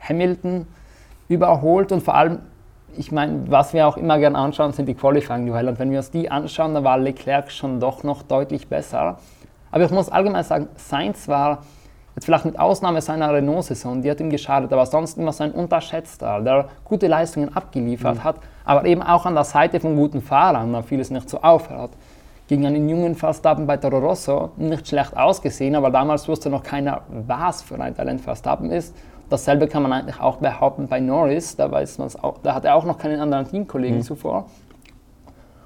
Hamilton 0.08 0.68
überholt 1.28 1.92
und 1.92 2.02
vor 2.02 2.16
allem, 2.16 2.40
ich 2.96 3.12
meine, 3.12 3.50
was 3.50 3.74
wir 3.74 3.88
auch 3.88 3.98
immer 3.98 4.20
gerne 4.20 4.38
anschauen, 4.38 4.74
sind 4.74 4.88
die 4.88 4.94
Qualifying-Duelle. 4.94 5.72
Und 5.72 5.80
wenn 5.80 5.90
wir 5.90 5.98
uns 5.98 6.12
die 6.12 6.30
anschauen, 6.30 6.74
dann 6.74 6.84
war 6.84 6.98
Leclerc 6.98 7.52
schon 7.52 7.80
doch 7.80 8.04
noch 8.04 8.22
deutlich 8.22 8.68
besser. 8.68 9.18
Aber 9.72 9.84
ich 9.84 9.92
muss 9.92 10.10
allgemein 10.10 10.44
sagen, 10.44 10.68
Sainz 10.76 11.28
war 11.28 11.64
jetzt 12.16 12.26
vielleicht 12.26 12.46
mit 12.46 12.60
Ausnahme 12.60 13.02
seiner 13.02 13.34
Renault-Saison, 13.34 14.02
die 14.02 14.12
hat 14.12 14.20
ihm 14.20 14.30
geschadet, 14.30 14.72
aber 14.72 14.86
sonst 14.86 15.18
immer 15.18 15.32
so 15.32 15.44
ein 15.44 15.52
Unterschätzter, 15.52 16.42
der 16.42 16.70
gute 16.84 17.08
Leistungen 17.08 17.56
abgeliefert 17.56 18.18
mhm. 18.18 18.24
hat, 18.24 18.36
aber 18.66 18.86
eben 18.86 19.01
auch 19.01 19.25
an 19.25 19.34
der 19.34 19.44
Seite 19.44 19.80
von 19.80 19.96
guten 19.96 20.22
Fahrern, 20.22 20.74
da 20.74 20.84
vieles 20.84 21.10
nicht 21.10 21.30
so 21.30 21.42
aufhört. 21.42 21.92
Gegen 22.48 22.66
einen 22.66 22.88
jungen 22.89 23.16
Verstappen 23.16 23.66
bei 23.66 23.77
Toro 23.77 24.00
Rosso 24.00 24.51
nicht 24.58 24.88
schlecht 24.88 25.16
ausgesehen, 25.16 25.75
aber 25.75 25.89
damals 25.89 26.27
wusste 26.27 26.50
noch 26.50 26.62
keiner, 26.62 27.01
was 27.08 27.62
für 27.62 27.80
ein 27.80 27.96
Talent 27.96 28.22
Verstappen 28.22 28.70
ist. 28.70 28.94
Dasselbe 29.30 29.68
kann 29.68 29.84
man 29.84 29.94
eigentlich 29.94 30.20
auch 30.20 30.38
behaupten 30.38 30.88
bei 30.88 31.00
Norris, 31.00 31.56
da, 31.56 31.72
weiß 31.72 32.00
auch, 32.22 32.38
da 32.44 32.53
hat 32.53 32.65
er 32.65 32.75
auch 32.75 32.86
noch 32.86 32.98
keinen 32.98 33.20
anderen 33.20 33.48
Teamkollegen 33.48 33.98
mhm. 33.98 34.03
zuvor. 34.03 34.46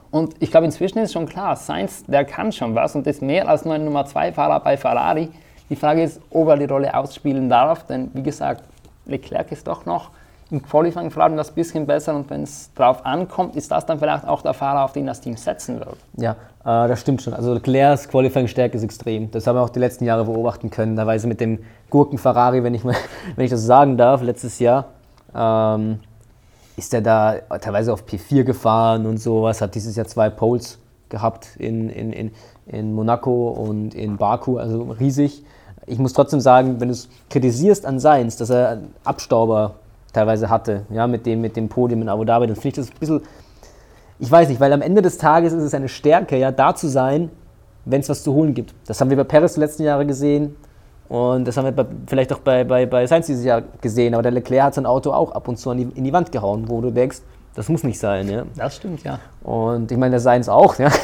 Und 0.09 0.35
ich 0.39 0.51
glaube, 0.51 0.65
inzwischen 0.65 0.99
ist 0.99 1.13
schon 1.13 1.25
klar, 1.25 1.55
Sainz, 1.55 2.05
der 2.05 2.23
kann 2.23 2.51
schon 2.51 2.75
was 2.75 2.95
und 2.95 3.05
ist 3.07 3.21
mehr 3.21 3.47
als 3.47 3.65
nur 3.65 3.73
ein 3.73 3.83
Nummer 3.83 4.05
2 4.05 4.33
Fahrer 4.33 4.59
bei 4.61 4.77
Ferrari. 4.77 5.29
Die 5.69 5.75
Frage 5.75 6.03
ist, 6.03 6.21
ob 6.29 6.47
er 6.47 6.57
die 6.57 6.65
Rolle 6.65 6.95
ausspielen 6.95 7.49
darf, 7.49 7.85
denn 7.85 8.09
wie 8.13 8.23
gesagt, 8.23 8.63
Leclerc 9.05 9.51
ist 9.51 9.67
doch 9.67 9.85
noch 9.85 10.11
im 10.51 10.61
Qualifying 10.61 11.11
allem 11.17 11.35
das 11.35 11.51
bisschen 11.51 11.85
besser 11.87 12.15
und 12.15 12.29
wenn 12.29 12.43
es 12.43 12.71
darauf 12.75 13.05
ankommt, 13.05 13.55
ist 13.55 13.71
das 13.71 13.85
dann 13.85 13.99
vielleicht 13.99 14.27
auch 14.27 14.41
der 14.41 14.53
Fahrer, 14.53 14.85
auf 14.85 14.93
den 14.93 15.07
das 15.07 15.19
Team 15.19 15.35
setzen 15.35 15.79
wird. 15.79 15.97
Ja, 16.15 16.31
äh, 16.63 16.87
das 16.87 17.01
stimmt 17.01 17.21
schon. 17.21 17.33
Also 17.33 17.53
Leclercs 17.53 18.07
Qualifying-Stärke 18.07 18.77
ist 18.77 18.83
extrem. 18.83 19.31
Das 19.31 19.47
haben 19.47 19.55
wir 19.55 19.61
auch 19.61 19.69
die 19.69 19.79
letzten 19.79 20.05
Jahre 20.05 20.25
beobachten 20.25 20.69
können. 20.69 20.95
Da 20.95 21.07
Teilweise 21.07 21.27
mit 21.27 21.39
dem 21.39 21.59
Gurken-Ferrari, 21.89 22.63
wenn 22.63 22.73
ich, 22.73 22.83
wenn 23.35 23.45
ich 23.45 23.51
das 23.51 23.65
sagen 23.65 23.95
darf, 23.95 24.21
letztes 24.21 24.59
Jahr. 24.59 24.87
Ähm, 25.33 25.99
ist 26.75 26.93
er 26.93 27.01
da 27.01 27.37
teilweise 27.59 27.93
auf 27.93 28.03
P4 28.03 28.43
gefahren 28.43 29.05
und 29.05 29.17
sowas, 29.17 29.61
hat 29.61 29.73
dieses 29.73 29.95
Jahr 29.95 30.05
zwei 30.05 30.29
Poles 30.29 30.77
gehabt 31.09 31.55
in, 31.57 31.89
in, 31.89 32.11
in, 32.11 32.31
in 32.67 32.93
Monaco 32.93 33.49
und 33.49 33.95
in 33.95 34.17
Baku, 34.17 34.57
also 34.57 34.83
riesig. 34.99 35.43
Ich 35.85 35.97
muss 35.97 36.11
trotzdem 36.11 36.41
sagen, 36.41 36.79
wenn 36.79 36.89
du 36.89 36.93
es 36.93 37.07
kritisierst 37.29 37.85
an 37.85 37.99
Seins, 37.99 38.35
dass 38.35 38.49
er 38.49 38.81
Abstauber 39.05 39.75
teilweise 40.13 40.49
hatte, 40.49 40.85
ja, 40.89 41.07
mit 41.07 41.25
dem, 41.25 41.41
mit 41.41 41.55
dem 41.55 41.69
Podium 41.69 42.01
in 42.01 42.09
Abu 42.09 42.23
Dhabi, 42.23 42.47
dann 42.47 42.55
finde 42.55 42.67
ich 42.67 42.75
das 42.75 42.89
ein 42.89 42.99
bisschen, 42.99 43.21
ich 44.19 44.31
weiß 44.31 44.49
nicht, 44.49 44.59
weil 44.59 44.73
am 44.73 44.81
Ende 44.81 45.01
des 45.01 45.17
Tages 45.17 45.53
ist 45.53 45.63
es 45.63 45.73
eine 45.73 45.89
Stärke, 45.89 46.37
ja, 46.37 46.51
da 46.51 46.75
zu 46.75 46.87
sein, 46.87 47.29
wenn 47.85 48.01
es 48.01 48.09
was 48.09 48.23
zu 48.23 48.33
holen 48.33 48.53
gibt. 48.53 48.73
Das 48.85 48.99
haben 48.99 49.09
wir 49.09 49.17
bei 49.17 49.23
Paris 49.23 49.53
die 49.53 49.59
letzten 49.59 49.83
Jahre 49.83 50.05
gesehen 50.05 50.55
und 51.09 51.47
das 51.47 51.55
haben 51.55 51.65
wir 51.65 51.71
bei, 51.71 51.85
vielleicht 52.05 52.33
auch 52.33 52.39
bei, 52.39 52.63
bei, 52.63 52.85
bei 52.85 53.05
Sainz 53.05 53.27
dieses 53.27 53.45
Jahr 53.45 53.63
gesehen, 53.81 54.13
aber 54.13 54.23
der 54.23 54.31
Leclerc 54.31 54.63
hat 54.63 54.73
sein 54.73 54.85
Auto 54.85 55.11
auch 55.11 55.31
ab 55.31 55.47
und 55.47 55.57
zu 55.57 55.73
die, 55.73 55.83
in 55.83 56.03
die 56.03 56.13
Wand 56.13 56.31
gehauen, 56.31 56.65
wo 56.67 56.81
du 56.81 56.91
denkst, 56.91 57.21
Das 57.57 57.69
muss 57.69 57.83
nicht 57.83 57.97
sein, 57.97 58.29
ja. 58.29 58.43
Das 58.55 58.75
stimmt, 58.75 59.03
ja. 59.03 59.17
Und 59.41 59.91
ich 59.91 59.97
meine, 59.97 60.11
der 60.11 60.19
Sainz 60.19 60.47
auch, 60.47 60.77
ja. 60.77 60.89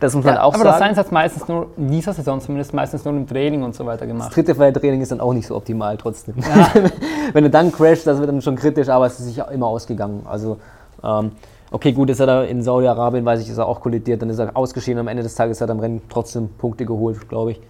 Das 0.00 0.14
muss 0.14 0.24
man 0.24 0.34
ja 0.34 0.42
auch 0.42 0.54
aber 0.54 0.64
das 0.64 0.78
sagen. 0.78 0.94
Sainz 0.94 0.98
hat 0.98 1.12
meistens 1.12 1.48
nur, 1.48 1.68
in 1.76 1.90
dieser 1.90 2.12
Saison 2.12 2.40
zumindest, 2.40 2.74
meistens 2.74 3.04
nur 3.04 3.14
im 3.14 3.26
Training 3.26 3.62
und 3.62 3.74
so 3.74 3.86
weiter 3.86 4.06
Das 4.06 4.08
gemacht. 4.08 4.36
dritte 4.36 4.54
Training 4.54 5.00
ist 5.00 5.10
dann 5.10 5.20
auch 5.20 5.32
nicht 5.32 5.46
so 5.46 5.56
optimal 5.56 5.96
trotzdem. 5.96 6.34
Wenn 7.32 7.44
du 7.44 7.50
dann 7.50 7.72
crashst, 7.72 8.06
das 8.06 8.18
wird 8.18 8.28
dann 8.28 8.42
schon 8.42 8.54
kritisch, 8.56 8.88
aber 8.88 9.06
es 9.06 9.18
ist 9.18 9.26
sich 9.26 9.38
immer 9.38 9.66
ausgegangen. 9.66 10.26
Also, 10.28 10.58
ähm, 11.02 11.32
okay, 11.72 11.92
gut, 11.92 12.10
ist 12.10 12.20
er 12.20 12.26
da 12.26 12.42
in 12.44 12.62
Saudi-Arabien, 12.62 13.24
weiß 13.24 13.40
ich, 13.40 13.48
ist 13.48 13.58
er 13.58 13.66
auch 13.66 13.80
kollidiert, 13.80 14.22
dann 14.22 14.30
ist 14.30 14.38
er 14.38 14.56
ausgeschieden. 14.56 15.00
Am 15.00 15.08
Ende 15.08 15.24
des 15.24 15.34
Tages 15.34 15.60
hat 15.60 15.70
er 15.70 15.72
am 15.72 15.80
Rennen 15.80 16.02
trotzdem 16.08 16.48
Punkte 16.50 16.84
geholt, 16.84 17.28
glaube 17.28 17.52
ich. 17.52 17.60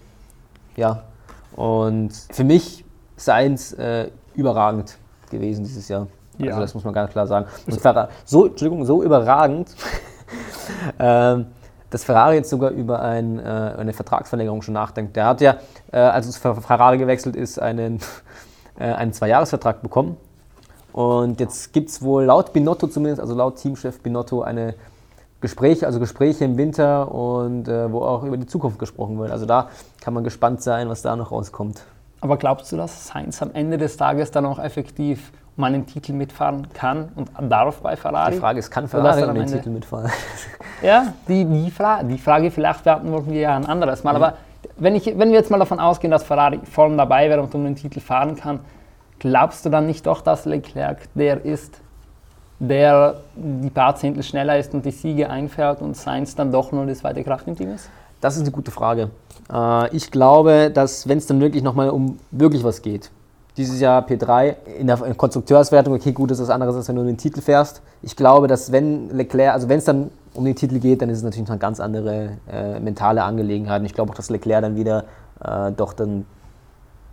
Ja. 0.77 1.05
Und 1.55 2.13
für 2.31 2.45
mich 2.45 2.85
Sainz 3.17 3.73
äh, 3.73 4.09
überragend 4.35 4.99
gewesen 5.31 5.65
dieses 5.65 5.89
Jahr. 5.89 6.07
Ja. 6.39 6.51
Also 6.51 6.61
das 6.61 6.75
muss 6.75 6.85
man 6.85 6.95
ganz 6.95 7.13
klar 7.13 7.27
sagen. 7.27 7.47
Und 7.67 7.81
Ferrari, 7.81 8.09
so, 8.25 8.47
Entschuldigung, 8.47 8.85
so 8.85 9.03
überragend, 9.03 9.75
ähm, 10.99 11.47
dass 11.91 12.05
Ferrari 12.05 12.37
jetzt 12.37 12.51
sogar 12.51 12.71
über 12.71 13.01
ein, 13.01 13.39
äh, 13.39 13.43
eine 13.43 13.93
Vertragsverlängerung 13.93 14.63
schon 14.63 14.75
nachdenkt. 14.75 15.17
Der 15.17 15.27
hat 15.27 15.41
ja, 15.41 15.57
äh, 15.93 15.99
als 15.99 16.27
es 16.27 16.37
für 16.37 16.55
Ferrari 16.57 16.99
gewechselt 16.99 17.37
ist, 17.37 17.61
einen, 17.61 18.01
äh, 18.79 18.85
einen 18.85 19.13
Zweijahresvertrag 19.13 19.83
bekommen. 19.83 20.17
Und 20.93 21.41
jetzt 21.41 21.73
gibt 21.73 21.91
es 21.91 22.01
wohl 22.03 22.25
laut 22.25 22.53
Binotto 22.53 22.87
zumindest, 22.87 23.21
also 23.21 23.35
laut 23.35 23.57
Teamchef 23.57 24.01
Binotto, 24.01 24.43
eine 24.43 24.75
Gespräche, 25.43 25.87
also 25.87 26.01
Gespräche 26.01 26.45
im 26.45 26.57
Winter 26.57 27.13
und 27.13 27.69
äh, 27.69 27.93
wo 27.93 28.01
auch 28.01 28.25
über 28.25 28.39
die 28.39 28.47
Zukunft 28.47 28.79
gesprochen 28.79 29.19
wird. 29.19 29.31
Also 29.31 29.45
da 29.45 29.69
kann 30.01 30.15
man 30.15 30.25
gespannt 30.25 30.63
sein, 30.63 30.89
was 30.89 31.03
da 31.03 31.15
noch 31.15 31.31
rauskommt. 31.31 31.83
Aber 32.21 32.39
glaubst 32.39 32.73
du, 32.73 32.77
dass 32.77 33.09
Sainz 33.09 33.43
am 33.43 33.51
Ende 33.53 33.77
des 33.77 33.97
Tages 33.97 34.31
dann 34.31 34.47
auch 34.47 34.59
effektiv 34.59 35.33
um 35.57 35.65
einen 35.65 35.87
Titel 35.87 36.13
mitfahren 36.13 36.67
kann 36.75 37.09
und 37.15 37.31
darf 37.51 37.81
bei 37.81 37.97
Ferrari? 37.97 38.33
Die 38.33 38.39
Frage 38.39 38.59
ist, 38.59 38.71
kann 38.71 38.89
Ferrari 38.89 39.23
den 39.23 39.37
Ende- 39.37 39.53
Titel 39.53 39.71
mitfahren? 39.71 40.11
Ja, 40.83 41.15
die, 41.27 41.45
die, 41.45 41.71
Fra 41.71 42.03
die 42.03 42.19
Frage 42.19 42.51
vielleicht 42.51 42.85
beantworten 42.85 43.31
wir 43.33 43.41
ja 43.41 43.57
ein 43.57 43.67
anderes 43.67 44.05
Mal. 44.05 44.15
Aber 44.15 44.35
wenn, 44.77 44.95
ich, 44.95 45.07
wenn 45.07 45.31
wir 45.31 45.37
jetzt 45.37 45.51
mal 45.51 45.59
davon 45.59 45.81
ausgehen, 45.81 46.11
dass 46.11 46.23
Ferrari 46.25 46.61
vorn 46.71 46.99
dabei 46.99 47.31
wäre 47.31 47.41
und 47.41 47.55
um 47.55 47.65
den 47.65 47.77
Titel 47.77 48.01
fahren 48.01 48.37
kann, 48.37 48.61
glaubst 49.19 49.65
du 49.65 49.71
dann 49.71 49.87
nicht 49.87 50.07
doch, 50.07 50.21
dass 50.21 50.45
Leclerc 50.45 50.99
der 51.15 51.45
ist, 51.45 51.81
der 52.59 53.17
die 53.35 53.71
paar 53.71 53.97
Zehntel 53.97 54.23
schneller 54.23 54.59
ist 54.59 54.75
und 54.75 54.85
die 54.85 54.91
Siege 54.91 55.31
einfährt 55.31 55.81
und 55.81 55.97
Sainz 55.97 56.35
dann 56.35 56.53
doch 56.53 56.73
nur 56.73 56.85
die 56.87 56.95
zweite 56.95 57.23
Kraft 57.25 57.47
im 57.49 57.57
Team 57.57 57.73
ist? 57.75 57.89
Das 58.21 58.37
ist 58.37 58.43
eine 58.43 58.51
gute 58.51 58.71
Frage. 58.71 59.11
Äh, 59.53 59.95
ich 59.97 60.11
glaube, 60.11 60.71
dass 60.73 61.09
wenn 61.09 61.19
es 61.19 61.27
dann 61.27 61.41
wirklich 61.41 61.63
nochmal 61.63 61.91
um 61.91 62.19
wirklich 62.31 62.65
was 62.65 62.83
geht, 62.83 63.11
dieses 63.57 63.81
Jahr 63.81 64.07
P3 64.07 64.55
in 64.79 64.87
der 64.87 64.97
Konstrukteurswertung, 64.97 65.95
okay, 65.95 66.13
gut, 66.13 66.31
das 66.31 66.39
ist 66.39 66.45
was 66.49 66.55
anderes, 66.55 66.77
als 66.77 66.89
wenn 66.89 66.97
du 66.97 67.05
den 67.05 67.17
Titel 67.17 67.41
fährst. 67.41 67.83
Ich 68.03 68.17
glaube, 68.17 68.49
dass 68.49 68.71
wenn 68.71 69.11
Leclerc, 69.11 69.55
also 69.55 69.69
wenn 69.69 69.79
es 69.79 69.85
dann 69.85 70.11
um 70.35 70.45
den 70.45 70.55
Titel 70.55 70.79
geht, 70.79 71.01
dann 71.01 71.09
ist 71.09 71.19
es 71.19 71.25
natürlich 71.25 71.49
noch 71.49 71.55
eine 71.55 71.59
ganz 71.59 71.81
andere 71.81 72.33
äh, 72.51 72.79
mentale 72.81 73.23
Angelegenheit. 73.23 73.81
Und 73.81 73.87
ich 73.87 73.95
glaube 73.95 74.13
auch, 74.13 74.17
dass 74.17 74.29
Leclerc 74.29 74.63
dann 74.63 74.77
wieder 74.77 75.05
äh, 75.43 75.73
doch 75.73 75.95
dann 75.95 76.27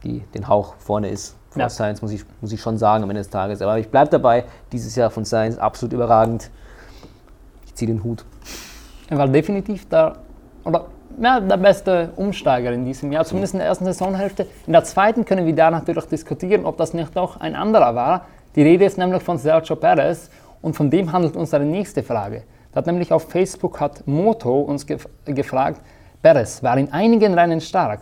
die, 0.04 0.20
den 0.34 0.48
Hauch 0.48 0.76
vorne 0.80 1.10
ist. 1.10 1.36
Von 1.50 1.62
Ja. 1.62 1.70
Sainz 1.70 2.02
muss 2.02 2.12
ich, 2.12 2.26
muss 2.42 2.52
ich 2.52 2.60
schon 2.60 2.78
sagen 2.78 3.04
am 3.04 3.10
Ende 3.10 3.22
des 3.22 3.30
Tages. 3.30 3.62
Aber 3.62 3.80
ich 3.80 3.90
bleibe 3.90 4.10
dabei, 4.10 4.44
dieses 4.72 4.96
Jahr 4.96 5.10
von 5.10 5.24
Sainz 5.24 5.58
absolut 5.58 5.94
überragend. 5.94 6.50
Ich 7.66 7.76
ziehe 7.76 7.90
den 7.90 8.04
Hut. 8.04 8.26
Er 9.08 9.18
war 9.18 9.28
definitiv 9.28 9.88
der, 9.88 10.18
oder, 10.66 10.86
ja, 11.22 11.40
der 11.40 11.58
beste 11.58 12.12
Umsteiger 12.16 12.72
in 12.72 12.86
diesem 12.86 13.12
Jahr, 13.12 13.26
zumindest 13.26 13.54
in 13.54 13.60
der 13.60 13.68
ersten 13.68 13.86
Saisonhälfte. 13.86 14.48
In 14.68 14.74
der 14.74 14.84
zweiten 14.84 15.26
können 15.26 15.46
wir 15.46 15.56
da 15.56 15.72
natürlich 15.72 16.06
diskutieren, 16.06 16.66
ob 16.66 16.78
das 16.78 16.94
nicht 16.94 17.16
doch 17.16 17.40
ein 17.40 17.56
anderer 17.56 17.96
war. 17.96 18.26
Die 18.56 18.62
Rede 18.62 18.86
ist 18.86 18.98
nämlich 18.98 19.24
von 19.24 19.38
Sergio 19.38 19.76
Perez 19.76 20.30
und 20.62 20.76
von 20.76 20.90
dem 20.90 21.12
handelt 21.12 21.36
unsere 21.36 21.64
nächste 21.64 22.04
Frage. 22.04 22.44
Da 22.72 22.80
hat 22.80 22.88
nämlich 22.88 23.12
auf 23.12 23.30
Facebook 23.30 23.80
hat 23.80 24.08
Moto 24.08 24.62
uns 24.62 24.86
gef 24.86 25.08
gefragt, 25.26 25.82
Perez 26.22 26.64
war 26.64 26.78
in 26.78 26.92
einigen 26.92 27.34
Rennen 27.34 27.62
stark, 27.62 28.02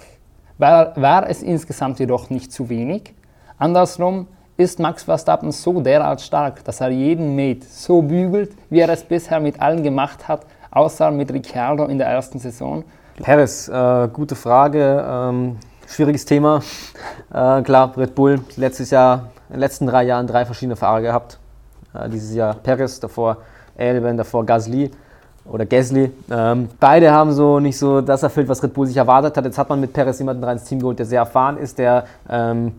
war, 0.58 0.96
war 0.96 1.30
es 1.30 1.42
insgesamt 1.42 2.00
jedoch 2.00 2.30
nicht 2.30 2.52
zu 2.52 2.70
wenig? 2.70 3.14
Andersrum, 3.58 4.28
ist 4.62 4.80
Max 4.80 5.04
Verstappen 5.04 5.52
so 5.52 5.82
derart 5.82 6.22
stark, 6.22 6.64
dass 6.64 6.82
er 6.82 6.90
jeden 6.90 7.36
Mate 7.36 7.66
so 7.68 8.02
bügelt, 8.02 8.52
wie 8.70 8.80
er 8.80 8.90
es 8.90 9.04
bisher 9.04 9.40
mit 9.40 9.60
allen 9.60 9.82
gemacht 9.82 10.28
hat, 10.28 10.46
außer 10.70 11.12
mit 11.12 11.34
Ricciardo 11.34 11.86
in 11.86 11.98
der 11.98 12.08
ersten 12.08 12.40
Saison? 12.40 12.84
Perez, 13.22 13.68
äh, 13.70 14.08
gute 14.12 14.36
Frage. 14.36 15.06
Ähm, 15.08 15.58
schwieriges 15.88 16.26
Thema. 16.26 16.62
Äh, 17.34 17.62
klar, 17.62 17.94
Red 17.96 18.16
Bull 18.16 18.42
letztes 18.58 18.90
Jahr, 18.90 19.30
in 19.50 19.56
den 19.56 19.60
letzten 19.60 19.88
drei 19.88 20.04
Jahren 20.04 20.28
drei 20.28 20.46
verschiedene 20.46 20.76
Fahrer 20.76 21.02
gehabt. 21.02 21.40
Äh, 21.94 22.10
dieses 22.10 22.34
Jahr 22.34 22.56
Perez, 22.56 23.00
davor 23.00 23.38
Albon, 23.78 24.18
davor 24.18 24.46
Gasly 24.46 24.92
oder 25.46 25.66
Gasly. 25.66 26.12
Ähm, 26.30 26.70
beide 26.80 27.12
haben 27.12 27.32
so 27.32 27.60
nicht 27.60 27.78
so 27.78 28.02
das 28.02 28.24
erfüllt, 28.24 28.48
was 28.48 28.64
Red 28.64 28.74
Bull 28.74 28.88
sich 28.88 28.98
erwartet 28.98 29.38
hat. 29.38 29.46
Jetzt 29.46 29.58
hat 29.58 29.70
man 29.70 29.80
mit 29.80 29.94
Perez 29.94 30.20
jemanden 30.20 30.44
rein 30.44 30.58
ins 30.58 30.66
Team 30.66 30.80
geholt, 30.80 31.00
der 31.00 31.06
sehr 31.06 31.20
erfahren 31.20 31.58
ist, 31.58 31.78
der 31.78 32.06
ähm, 32.30 32.74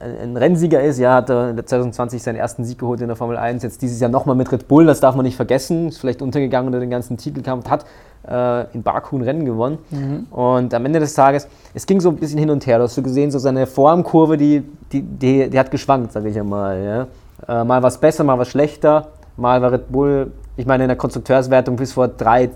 ein, 0.00 0.36
Rennsieger 0.36 0.80
ist. 0.82 0.98
Ja, 0.98 1.16
hat 1.16 1.30
er 1.30 1.54
2020 1.56 2.22
seinen 2.22 2.36
ersten 2.36 2.64
Sieg 2.64 2.78
geholt 2.78 3.00
in 3.00 3.08
der 3.08 3.16
Formel 3.16 3.36
1. 3.36 3.62
Jetzt 3.62 3.82
dieses 3.82 4.00
Jahr 4.00 4.10
nochmal 4.10 4.36
mit 4.36 4.50
Red 4.52 4.68
Bull, 4.68 4.86
das 4.86 5.00
darf 5.00 5.16
man 5.16 5.24
nicht 5.24 5.36
vergessen. 5.36 5.88
Ist 5.88 5.98
vielleicht 5.98 6.22
untergegangen 6.22 6.68
unter 6.68 6.80
den 6.80 6.90
ganzen 6.90 7.16
Titelkampf. 7.16 7.68
Hat 7.68 7.84
äh, 8.28 8.72
in 8.74 8.82
Baku 8.82 9.18
ein 9.18 9.22
Rennen 9.22 9.44
gewonnen. 9.44 9.78
Und 10.30 10.74
am 10.74 10.86
Ende 10.86 11.00
des 11.00 11.14
Tages, 11.14 11.48
es 11.74 11.86
ging 11.86 12.00
so 12.00 12.10
ein 12.10 12.16
bisschen 12.16 12.38
hin 12.38 12.50
und 12.50 12.66
her. 12.66 12.78
Du 12.78 12.84
hast 12.84 12.94
so 12.94 13.02
gesehen, 13.02 13.30
so 13.30 13.38
seine 13.38 13.66
Formkurve, 13.66 14.36
die, 14.36 14.62
die, 14.92 15.02
die, 15.02 15.50
die 15.50 15.58
hat 15.58 15.70
geschwankt, 15.70 16.12
sage 16.12 16.28
ich 16.28 16.38
einmal. 16.38 17.08
Ja. 17.48 17.62
Äh, 17.62 17.64
mal 17.64 17.82
was 17.82 17.98
besser, 17.98 18.24
mal 18.24 18.38
was 18.38 18.48
schlechter. 18.48 19.08
Mal 19.36 19.62
war 19.62 19.72
Red 19.72 19.90
Bull, 19.90 20.32
ich 20.56 20.66
meine, 20.66 20.84
in 20.84 20.88
der 20.88 20.96
Konstrukteurswertung 20.96 21.76
bis 21.76 21.92
vor 21.92 22.08
drei, 22.08 22.50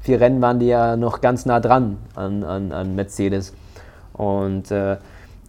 vier 0.00 0.20
Rennen 0.20 0.40
waren 0.40 0.58
die 0.60 0.66
ja 0.66 0.96
noch 0.96 1.20
ganz 1.20 1.46
nah 1.46 1.58
dran 1.58 1.98
an, 2.14 2.44
an, 2.44 2.72
an 2.72 2.94
Mercedes. 2.94 3.52
Und 4.12 4.70
äh, 4.70 4.96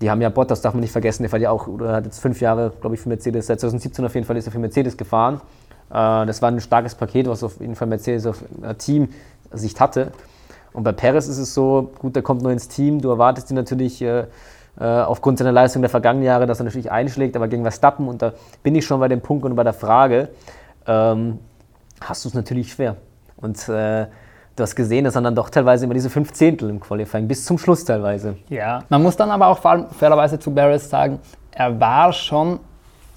die 0.01 0.10
haben 0.10 0.22
ja 0.22 0.30
Bottas, 0.30 0.62
darf 0.62 0.74
man 0.74 0.82
nicht 0.82 0.92
vergessen, 0.92 1.24
der 1.24 1.32
war 1.32 1.39
ja 1.39 1.51
auch, 1.51 1.68
oder 1.68 1.94
hat 1.94 2.06
jetzt 2.06 2.20
fünf 2.20 2.42
Jahre, 2.42 2.72
glaube 2.82 2.96
ich, 2.96 3.01
für 3.01 3.10
Mercedes, 3.10 3.48
seit 3.48 3.60
2017 3.60 4.06
auf 4.06 4.13
jeden 4.16 4.25
Fall 4.25 4.38
ist 4.38 4.48
er 4.48 4.51
für 4.51 4.60
Mercedes 4.60 4.98
gefahren. 4.98 5.42
Äh, 5.89 6.25
das 6.25 6.42
war 6.42 6.50
ein 6.50 6.60
starkes 6.60 6.96
Paket, 6.96 7.27
was 7.27 7.44
auf 7.44 7.60
jeden 7.60 7.75
Fall 7.75 7.88
Mercedes 7.88 8.25
auf 8.25 8.44
äh, 8.62 8.75
Teamsicht 9.50 9.80
hatte. 9.80 10.12
Und 10.74 10.84
bei 10.84 10.92
Perez 10.92 11.27
ist 11.27 11.38
es 11.38 11.54
so, 11.54 11.92
gut, 12.00 12.16
der 12.16 12.24
kommt 12.24 12.42
neu 12.42 12.51
ins 12.51 12.68
Team, 12.68 13.01
du 13.01 13.10
erwartest 13.10 13.50
ihn 13.50 13.56
natürlich 13.56 14.01
äh, 14.01 14.25
äh, 14.80 14.84
aufgrund 14.84 15.39
seiner 15.39 15.51
Leistung 15.51 15.82
der 15.82 15.89
vergangenen 15.89 16.25
Jahre, 16.25 16.46
dass 16.46 16.60
er 16.60 16.66
natürlich 16.66 16.92
einschlägt, 16.92 17.36
aber 17.36 17.48
gegen 17.48 17.63
Verstappen, 17.63 18.08
und 18.08 18.22
da 18.22 18.34
bin 18.62 18.75
ich 18.75 18.86
schon 18.86 19.00
bei 19.00 19.08
dem 19.08 19.22
Punkt 19.22 19.44
und 19.44 19.56
bei 19.56 19.63
der 19.63 19.74
Frage, 19.74 20.30
ähm, 20.86 21.39
hast 22.00 22.25
du 22.25 22.30
es 22.30 22.36
natürlich 22.36 22.72
schwer. 22.74 22.96
Und 23.38 23.58
äh, 23.70 24.06
du 24.56 24.63
hast 24.63 24.75
gesehen, 24.75 25.06
dass 25.06 25.16
er 25.16 25.22
dann 25.22 25.34
doch 25.34 25.50
teilweise 25.50 25.86
immer 25.86 25.96
diese 25.96 26.12
fünf 26.12 26.32
Zehntel 26.34 26.70
im 26.70 26.80
Qualifying, 26.80 27.27
bis 27.27 27.44
zum 27.46 27.58
Schluss 27.58 27.86
teilweise. 27.86 28.38
Ja. 28.50 28.84
Man 28.89 29.01
muss 29.01 29.16
dann 29.16 29.32
aber 29.32 29.48
auch 29.48 29.58
fairerweise 29.58 30.38
zu 30.38 30.51
Barris 30.54 30.89
sagen, 30.89 31.20
er 31.51 31.80
war 31.80 32.13
schon, 32.13 32.60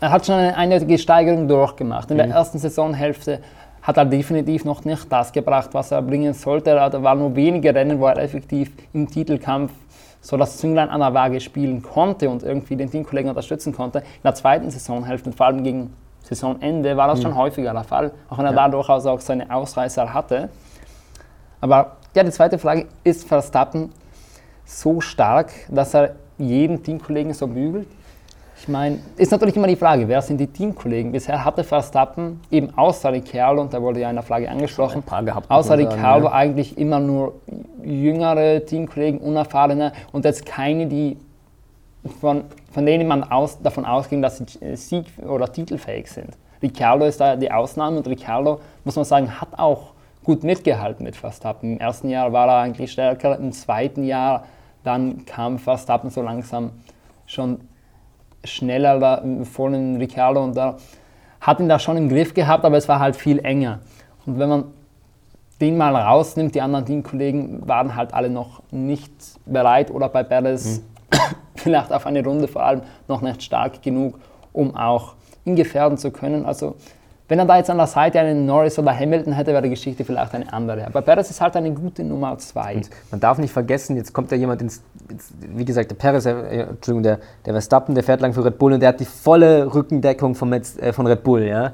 er 0.00 0.12
hat 0.12 0.24
schon 0.24 0.36
eine 0.36 0.56
eindeutige 0.56 0.96
Steigerung 0.96 1.46
durchgemacht. 1.46 2.10
In 2.10 2.16
der 2.16 2.28
ersten 2.28 2.58
Saisonhälfte 2.58 3.40
hat 3.82 3.96
er 3.96 4.04
definitiv 4.04 4.64
noch 4.64 4.84
nicht 4.84 5.10
das 5.10 5.32
gebracht, 5.32 5.70
was 5.72 5.90
er 5.90 6.02
bringen 6.02 6.34
sollte. 6.34 6.74
Da 6.74 7.02
waren 7.02 7.18
nur 7.18 7.34
wenige 7.34 7.74
Rennen, 7.74 7.98
wo 7.98 8.06
er 8.06 8.18
effektiv 8.18 8.72
im 8.92 9.08
Titelkampf 9.08 9.72
so 10.20 10.36
das 10.36 10.58
Zünglein 10.58 10.90
an 10.90 11.00
der 11.00 11.14
Waage 11.14 11.40
spielen 11.40 11.82
konnte 11.82 12.28
und 12.28 12.42
irgendwie 12.42 12.76
den 12.76 12.90
Teamkollegen 12.90 13.30
unterstützen 13.30 13.74
konnte. 13.74 14.00
In 14.00 14.22
der 14.24 14.34
zweiten 14.34 14.70
Saisonhälfte 14.70 15.30
und 15.30 15.36
vor 15.36 15.46
allem 15.46 15.64
gegen 15.64 15.94
Saisonende 16.22 16.96
war 16.96 17.08
das 17.08 17.22
schon 17.22 17.34
häufiger 17.34 17.72
der 17.72 17.84
Fall, 17.84 18.12
auch 18.28 18.38
wenn 18.38 18.44
er 18.44 18.52
da 18.52 18.68
durchaus 18.68 19.06
auch 19.06 19.20
seine 19.20 19.50
Ausreißer 19.50 20.12
hatte. 20.12 20.50
Aber 21.60 21.96
ja, 22.14 22.22
die 22.22 22.30
zweite 22.30 22.58
Frage, 22.58 22.86
ist 23.02 23.26
Verstappen 23.26 23.90
so 24.64 25.00
stark, 25.00 25.52
dass 25.68 25.94
er 25.94 26.14
jeden 26.38 26.82
Teamkollegen 26.82 27.32
so 27.32 27.46
bügelt? 27.46 27.88
Ich 28.60 28.68
meine, 28.68 28.98
ist 29.16 29.32
natürlich 29.32 29.56
immer 29.56 29.66
die 29.66 29.76
Frage, 29.76 30.06
wer 30.06 30.20
sind 30.20 30.36
die 30.36 30.46
Teamkollegen? 30.46 31.12
Bisher 31.12 31.42
hatte 31.46 31.64
Verstappen 31.64 32.40
eben 32.50 32.76
außer 32.76 33.10
Ricciardo, 33.10 33.62
und 33.62 33.72
da 33.72 33.80
wurde 33.80 34.00
ja 34.00 34.10
in 34.10 34.16
der 34.16 34.22
Frage 34.22 34.50
angesprochen, 34.50 34.98
Ein 34.98 35.02
paar 35.02 35.22
gehabt, 35.22 35.50
außer 35.50 35.78
Ricciardo 35.78 36.26
ja. 36.26 36.32
eigentlich 36.32 36.76
immer 36.76 37.00
nur 37.00 37.40
jüngere 37.82 38.62
Teamkollegen, 38.66 39.18
unerfahrene 39.18 39.92
und 40.12 40.26
jetzt 40.26 40.44
keine, 40.44 40.86
die 40.86 41.16
von, 42.20 42.44
von 42.70 42.84
denen 42.84 43.08
man 43.08 43.24
aus, 43.24 43.62
davon 43.62 43.86
ausging, 43.86 44.20
dass 44.20 44.36
sie 44.36 44.44
äh, 44.60 44.76
sieg- 44.76 45.18
oder 45.26 45.50
titelfähig 45.50 46.10
sind. 46.10 46.36
Ricciardo 46.62 47.06
ist 47.06 47.18
da 47.18 47.36
die 47.36 47.50
Ausnahme 47.50 47.96
und 47.96 48.06
Ricciardo, 48.08 48.60
muss 48.84 48.94
man 48.94 49.06
sagen, 49.06 49.40
hat 49.40 49.58
auch 49.58 49.92
gut 50.22 50.44
mitgehalten 50.44 51.04
mit 51.04 51.16
Verstappen. 51.16 51.72
Im 51.72 51.80
ersten 51.80 52.10
Jahr 52.10 52.30
war 52.34 52.46
er 52.46 52.58
eigentlich 52.58 52.92
stärker, 52.92 53.38
im 53.38 53.52
zweiten 53.52 54.04
Jahr 54.04 54.44
dann 54.84 55.24
kam 55.24 55.58
Verstappen 55.58 56.10
so 56.10 56.20
langsam 56.20 56.72
schon 57.24 57.60
schneller 58.44 58.98
da 58.98 59.22
vor 59.44 59.70
den 59.70 59.96
Ricciardo 59.96 60.42
und 60.42 60.56
da 60.56 60.76
hat 61.40 61.60
ihn 61.60 61.68
da 61.68 61.78
schon 61.78 61.96
im 61.96 62.08
Griff 62.08 62.34
gehabt, 62.34 62.64
aber 62.64 62.76
es 62.76 62.88
war 62.88 63.00
halt 63.00 63.16
viel 63.16 63.38
enger. 63.38 63.80
Und 64.26 64.38
wenn 64.38 64.48
man 64.48 64.64
den 65.60 65.76
mal 65.76 65.94
rausnimmt, 65.94 66.54
die 66.54 66.60
anderen 66.60 66.86
Teamkollegen 66.86 67.66
waren 67.68 67.94
halt 67.96 68.14
alle 68.14 68.30
noch 68.30 68.62
nicht 68.70 69.12
bereit 69.46 69.90
oder 69.90 70.08
bei 70.08 70.22
Perez 70.22 70.82
vielleicht 71.54 71.92
auf 71.92 72.06
eine 72.06 72.24
Runde 72.24 72.48
vor 72.48 72.64
allem 72.64 72.82
noch 73.08 73.20
nicht 73.20 73.42
stark 73.42 73.82
genug, 73.82 74.18
um 74.52 74.74
auch 74.74 75.14
ihn 75.44 75.56
gefährden 75.56 75.98
zu 75.98 76.10
können. 76.10 76.46
Also 76.46 76.76
Wenn 77.30 77.38
er 77.38 77.44
da 77.44 77.58
jetzt 77.58 77.70
an 77.70 77.76
der 77.76 77.86
Seite 77.86 78.18
einen 78.18 78.44
Norris 78.44 78.76
oder 78.76 78.92
Hamilton 78.92 79.32
hätte, 79.32 79.52
wäre 79.52 79.62
die 79.62 79.70
Geschichte 79.70 80.04
vielleicht 80.04 80.34
eine 80.34 80.52
andere. 80.52 80.84
Aber 80.84 81.00
Perez 81.00 81.30
ist 81.30 81.40
halt 81.40 81.54
eine 81.54 81.72
gute 81.72 82.02
Nummer 82.02 82.36
zwei. 82.38 82.74
Und 82.74 82.90
man 83.12 83.20
darf 83.20 83.38
nicht 83.38 83.52
vergessen, 83.52 83.96
jetzt 83.96 84.12
kommt 84.12 84.32
da 84.32 84.36
jemand 84.36 84.62
ins, 84.62 84.82
ins 85.08 85.32
wie 85.40 85.64
gesagt, 85.64 85.92
der 85.92 85.94
Perez, 85.94 86.26
äh, 86.26 86.62
Entschuldigung, 86.62 87.04
der, 87.04 87.20
der 87.46 87.52
Verstappen, 87.52 87.94
der 87.94 88.02
fährt 88.02 88.20
lang 88.20 88.32
für 88.32 88.44
Red 88.44 88.58
Bull 88.58 88.72
und 88.72 88.80
der 88.80 88.88
hat 88.88 88.98
die 88.98 89.04
volle 89.04 89.72
Rückendeckung 89.72 90.34
von, 90.34 90.48
Metz, 90.48 90.76
äh, 90.76 90.92
von 90.92 91.06
Red 91.06 91.22
Bull, 91.22 91.42
ja. 91.42 91.72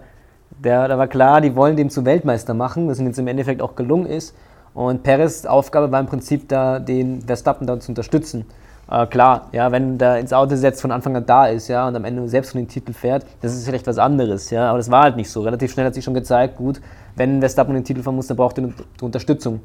Der, 0.62 0.88
da 0.88 0.98
war 0.98 1.08
klar, 1.08 1.40
die 1.40 1.56
wollen 1.56 1.74
den 1.74 1.88
zum 1.88 2.04
Weltmeister 2.04 2.52
machen, 2.52 2.86
was 2.86 2.98
ihnen 2.98 3.08
jetzt 3.08 3.18
im 3.18 3.26
Endeffekt 3.26 3.62
auch 3.62 3.76
gelungen 3.76 4.04
ist. 4.04 4.36
Und 4.74 5.04
Perez' 5.04 5.46
Aufgabe 5.46 5.90
war 5.90 6.00
im 6.00 6.06
Prinzip 6.06 6.50
da, 6.50 6.80
den 6.80 7.22
Verstappen 7.22 7.66
da 7.66 7.80
zu 7.80 7.92
unterstützen. 7.92 8.44
Äh, 8.88 9.06
klar, 9.06 9.48
ja, 9.52 9.72
wenn 9.72 9.98
der 9.98 10.18
ins 10.18 10.32
Auto 10.32 10.54
setzt, 10.54 10.80
von 10.80 10.92
Anfang 10.92 11.16
an 11.16 11.26
da 11.26 11.46
ist, 11.46 11.68
ja, 11.68 11.88
und 11.88 11.96
am 11.96 12.04
Ende 12.04 12.28
selbst 12.28 12.52
von 12.52 12.60
den 12.60 12.68
Titel 12.68 12.92
fährt, 12.92 13.26
das 13.42 13.54
ist 13.54 13.66
vielleicht 13.66 13.86
was 13.86 13.98
anderes, 13.98 14.50
ja, 14.50 14.68
aber 14.68 14.78
das 14.78 14.90
war 14.90 15.02
halt 15.02 15.16
nicht 15.16 15.30
so. 15.30 15.42
Relativ 15.42 15.72
schnell 15.72 15.86
hat 15.86 15.94
sich 15.94 16.04
schon 16.04 16.14
gezeigt, 16.14 16.56
gut, 16.56 16.80
wenn 17.16 17.40
Verstappen 17.40 17.74
den 17.74 17.84
Titel 17.84 18.02
fahren 18.02 18.14
muss, 18.14 18.28
dann 18.28 18.36
braucht 18.36 18.58
er 18.58 18.68
die 18.68 19.04
Unterstützung. 19.04 19.60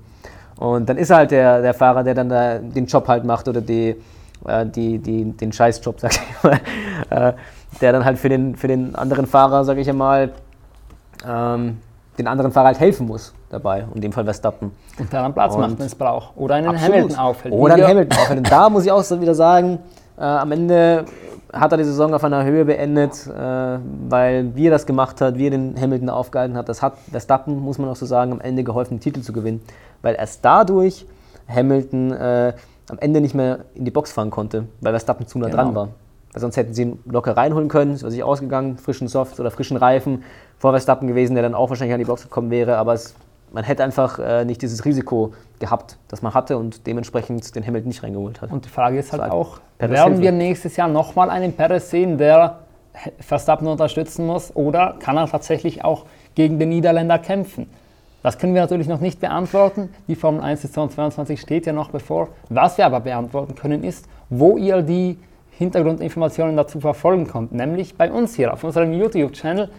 Und 0.58 0.90
dann 0.90 0.98
ist 0.98 1.12
er 1.12 1.18
halt 1.18 1.32
der, 1.32 1.62
der 1.62 1.74
Fahrer, 1.74 2.04
der 2.04 2.16
dann 2.16 2.30
da 2.30 2.58
den 2.58 2.86
Job 2.86 3.08
halt 3.08 3.24
macht 3.24 3.48
oder 3.48 3.62
die, 3.62 3.96
äh, 4.46 4.66
die, 4.66 4.98
die, 4.98 5.32
den 5.32 5.52
Scheißjob, 5.52 6.00
sag 6.00 6.14
ich 6.14 6.44
mal, 6.44 6.60
äh, 7.10 7.34
der 7.80 7.92
dann 7.92 8.04
halt 8.04 8.18
für 8.18 8.30
den, 8.30 8.56
für 8.56 8.68
den 8.68 8.96
anderen 8.96 9.28
Fahrer, 9.28 9.64
sag 9.66 9.78
ich 9.78 9.90
einmal, 9.90 10.32
ähm, 11.28 11.78
den 12.18 12.28
anderen 12.28 12.52
Fahrer 12.52 12.68
halt 12.68 12.80
helfen 12.80 13.08
muss 13.08 13.34
dabei, 13.52 13.86
in 13.94 14.02
dem 14.02 14.12
Fall 14.12 14.24
Verstappen. 14.24 14.72
Und 15.00 15.12
der 15.12 15.22
dann 15.22 15.34
Platz 15.34 15.56
macht, 15.58 15.78
wenn 15.80 15.86
es 15.86 15.96
braucht. 15.96 16.32
Oder 16.36 16.56
einen 16.56 16.68
Absolut. 16.68 16.96
Hamilton 16.96 17.18
aufhält. 17.20 17.54
Oder 17.54 17.74
einen 17.74 17.84
wir- 17.84 17.88
Hamilton 17.90 18.18
aufhält. 18.20 18.38
Und 18.40 18.52
da 18.52 18.70
muss 18.70 18.86
ich 18.86 18.92
auch 18.92 19.04
so 19.04 19.20
wieder 19.22 19.36
sagen, 19.36 19.80
äh, 20.18 20.22
am 20.24 20.52
Ende 20.52 21.06
hat 21.54 21.72
er 21.74 21.78
die 21.78 21.84
Saison 21.84 22.14
auf 22.14 22.24
einer 22.24 22.46
Höhe 22.46 22.64
beendet, 22.64 23.28
äh, 23.28 23.78
weil 24.10 24.56
wie 24.56 24.68
er 24.68 24.72
das 24.72 24.86
gemacht 24.86 25.20
hat, 25.20 25.38
wie 25.38 25.48
er 25.48 25.52
den 25.52 25.76
Hamilton 25.80 26.10
aufgehalten 26.10 26.56
hat, 26.56 26.70
das 26.70 26.82
hat 26.82 26.94
Verstappen, 27.12 27.60
muss 27.60 27.78
man 27.78 27.90
auch 27.90 27.96
so 27.98 28.06
sagen, 28.06 28.32
am 28.32 28.40
Ende 28.42 28.64
geholfen, 28.64 28.96
den 28.96 29.00
Titel 29.02 29.22
zu 29.22 29.34
gewinnen. 29.34 29.62
Weil 30.02 30.16
erst 30.16 30.46
dadurch 30.46 31.06
Hamilton 31.54 32.12
äh, 32.14 32.54
am 32.90 33.00
Ende 33.00 33.22
nicht 33.22 33.36
mehr 33.36 33.60
in 33.76 33.84
die 33.86 33.92
Box 33.92 34.12
fahren 34.12 34.30
konnte, 34.30 34.66
weil 34.80 34.94
Verstappen 34.94 35.28
zu 35.28 35.40
nah 35.40 35.48
Genau. 35.48 35.58
dran 35.58 35.76
war. 35.76 35.88
Weil 36.34 36.40
sonst 36.42 36.56
hätten 36.56 36.74
sie 36.74 36.84
ihn 36.84 37.00
locker 37.06 37.36
reinholen 37.36 37.68
können, 37.68 37.94
ist 37.96 38.00
sich 38.10 38.24
ausgegangen, 38.24 38.78
frischen 38.78 39.10
Soft 39.10 39.38
oder 39.40 39.52
frischen 39.52 39.76
Reifen 39.76 40.24
vor 40.58 40.72
Verstappen 40.72 41.08
gewesen, 41.10 41.34
der 41.34 41.44
dann 41.44 41.54
auch 41.56 41.70
wahrscheinlich 41.70 41.94
an 41.94 42.00
die 42.00 42.06
Box 42.06 42.24
gekommen 42.24 42.50
wäre, 42.52 42.78
aber 42.78 42.94
es, 42.94 43.14
man 43.52 43.64
hätte 43.64 43.84
einfach 43.84 44.20
äh, 44.20 44.46
nicht 44.46 44.62
dieses 44.62 44.86
Risiko 44.86 45.34
gehabt, 45.60 45.98
das 46.08 46.22
man 46.22 46.34
hatte 46.34 46.58
und 46.58 46.88
dementsprechend 46.88 47.56
den 47.56 47.66
Hamilton 47.66 47.88
nicht 47.90 48.04
reingeholt 48.04 48.42
hat. 48.42 48.52
Und 48.52 48.66
die 48.66 48.70
Frage 48.70 48.98
ist 49.00 49.12
halt 49.12 49.24
So 49.24 49.30
auch, 49.30 49.60
Perez 49.78 49.94
werden 49.94 50.14
Hilfe. 50.14 50.22
wir 50.24 50.32
nächstes 50.32 50.76
Jahr 50.78 50.88
nochmal 50.88 51.30
einen 51.30 51.54
Perez 51.54 51.90
sehen, 51.90 52.18
der 52.18 52.60
Verstappen 53.20 53.68
unterstützen 53.68 54.26
muss 54.26 54.56
oder 54.56 54.96
kann 55.00 55.18
er 55.18 55.28
tatsächlich 55.28 55.84
auch 55.84 56.06
gegen 56.36 56.60
den 56.60 56.70
Niederländer 56.70 57.20
kämpfen? 57.20 57.70
Das 58.24 58.38
können 58.38 58.54
wir 58.54 58.62
natürlich 58.62 58.88
noch 58.88 59.00
nicht 59.00 59.20
beantworten. 59.20 59.90
Die 60.08 60.16
Formel 60.16 60.42
1 60.42 60.62
Saison 60.62 60.90
22 60.90 61.42
steht 61.42 61.66
ja 61.66 61.74
noch 61.74 61.90
bevor. 61.90 62.30
Was 62.50 62.78
wir 62.78 62.86
aber 62.86 63.00
beantworten 63.00 63.56
können 63.56 63.84
ist, 63.84 64.08
wo 64.30 64.58
ihr 64.58 64.84
die 64.84 65.18
Hintergrundinformationen 65.58 66.56
dazu 66.56 66.80
verfolgen 66.80 67.28
könnt. 67.28 67.52
Nämlich 67.52 67.98
bei 67.98 68.12
uns 68.12 68.36
hier 68.36 68.54
auf 68.54 68.64
unserem 68.64 68.94
YouTube-Channel 68.94 69.70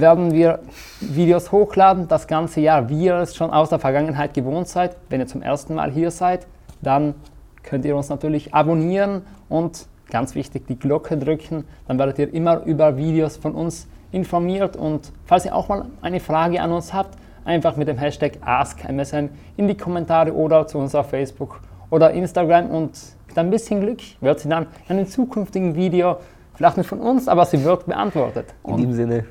werden 0.00 0.32
wir 0.32 0.60
Videos 1.00 1.52
hochladen, 1.52 2.08
das 2.08 2.26
ganze 2.26 2.60
Jahr, 2.60 2.88
wie 2.88 3.04
ihr 3.04 3.16
es 3.16 3.34
schon 3.34 3.50
aus 3.50 3.70
der 3.70 3.78
Vergangenheit 3.78 4.34
gewohnt 4.34 4.68
seid. 4.68 4.96
Wenn 5.08 5.20
ihr 5.20 5.26
zum 5.26 5.42
ersten 5.42 5.74
Mal 5.74 5.90
hier 5.90 6.10
seid, 6.10 6.46
dann 6.82 7.14
könnt 7.62 7.84
ihr 7.84 7.96
uns 7.96 8.08
natürlich 8.08 8.54
abonnieren 8.54 9.22
und 9.48 9.86
ganz 10.10 10.34
wichtig, 10.34 10.66
die 10.66 10.78
Glocke 10.78 11.16
drücken. 11.16 11.64
Dann 11.88 11.98
werdet 11.98 12.18
ihr 12.18 12.32
immer 12.32 12.62
über 12.64 12.96
Videos 12.96 13.36
von 13.36 13.54
uns 13.54 13.88
informiert. 14.12 14.76
Und 14.76 15.12
falls 15.24 15.44
ihr 15.44 15.54
auch 15.54 15.68
mal 15.68 15.86
eine 16.00 16.20
Frage 16.20 16.60
an 16.60 16.72
uns 16.72 16.94
habt, 16.94 17.18
einfach 17.44 17.76
mit 17.76 17.88
dem 17.88 17.98
Hashtag 17.98 18.38
AskMSN 18.40 19.30
in 19.56 19.68
die 19.68 19.76
Kommentare 19.76 20.32
oder 20.34 20.66
zu 20.66 20.78
unserer 20.78 21.04
Facebook 21.04 21.60
oder 21.90 22.12
Instagram. 22.12 22.70
Und 22.70 22.98
mit 23.28 23.38
ein 23.38 23.50
bisschen 23.50 23.80
Glück 23.80 24.00
wird 24.20 24.40
sie 24.40 24.48
dann 24.48 24.66
in 24.88 24.96
einem 24.96 25.06
zukünftigen 25.06 25.74
Video, 25.74 26.16
vielleicht 26.54 26.76
nicht 26.76 26.88
von 26.88 27.00
uns, 27.00 27.28
aber 27.28 27.44
sie 27.44 27.62
wird 27.64 27.86
beantwortet. 27.86 28.54
In 28.64 28.70
Und 28.72 28.76
diesem 28.78 28.92
Sinne, 28.92 29.24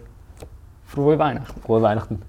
frohe 0.96 1.20
Weihnachten. 1.20 1.62
frohe 1.62 1.82
Weihnachten. 1.82 2.22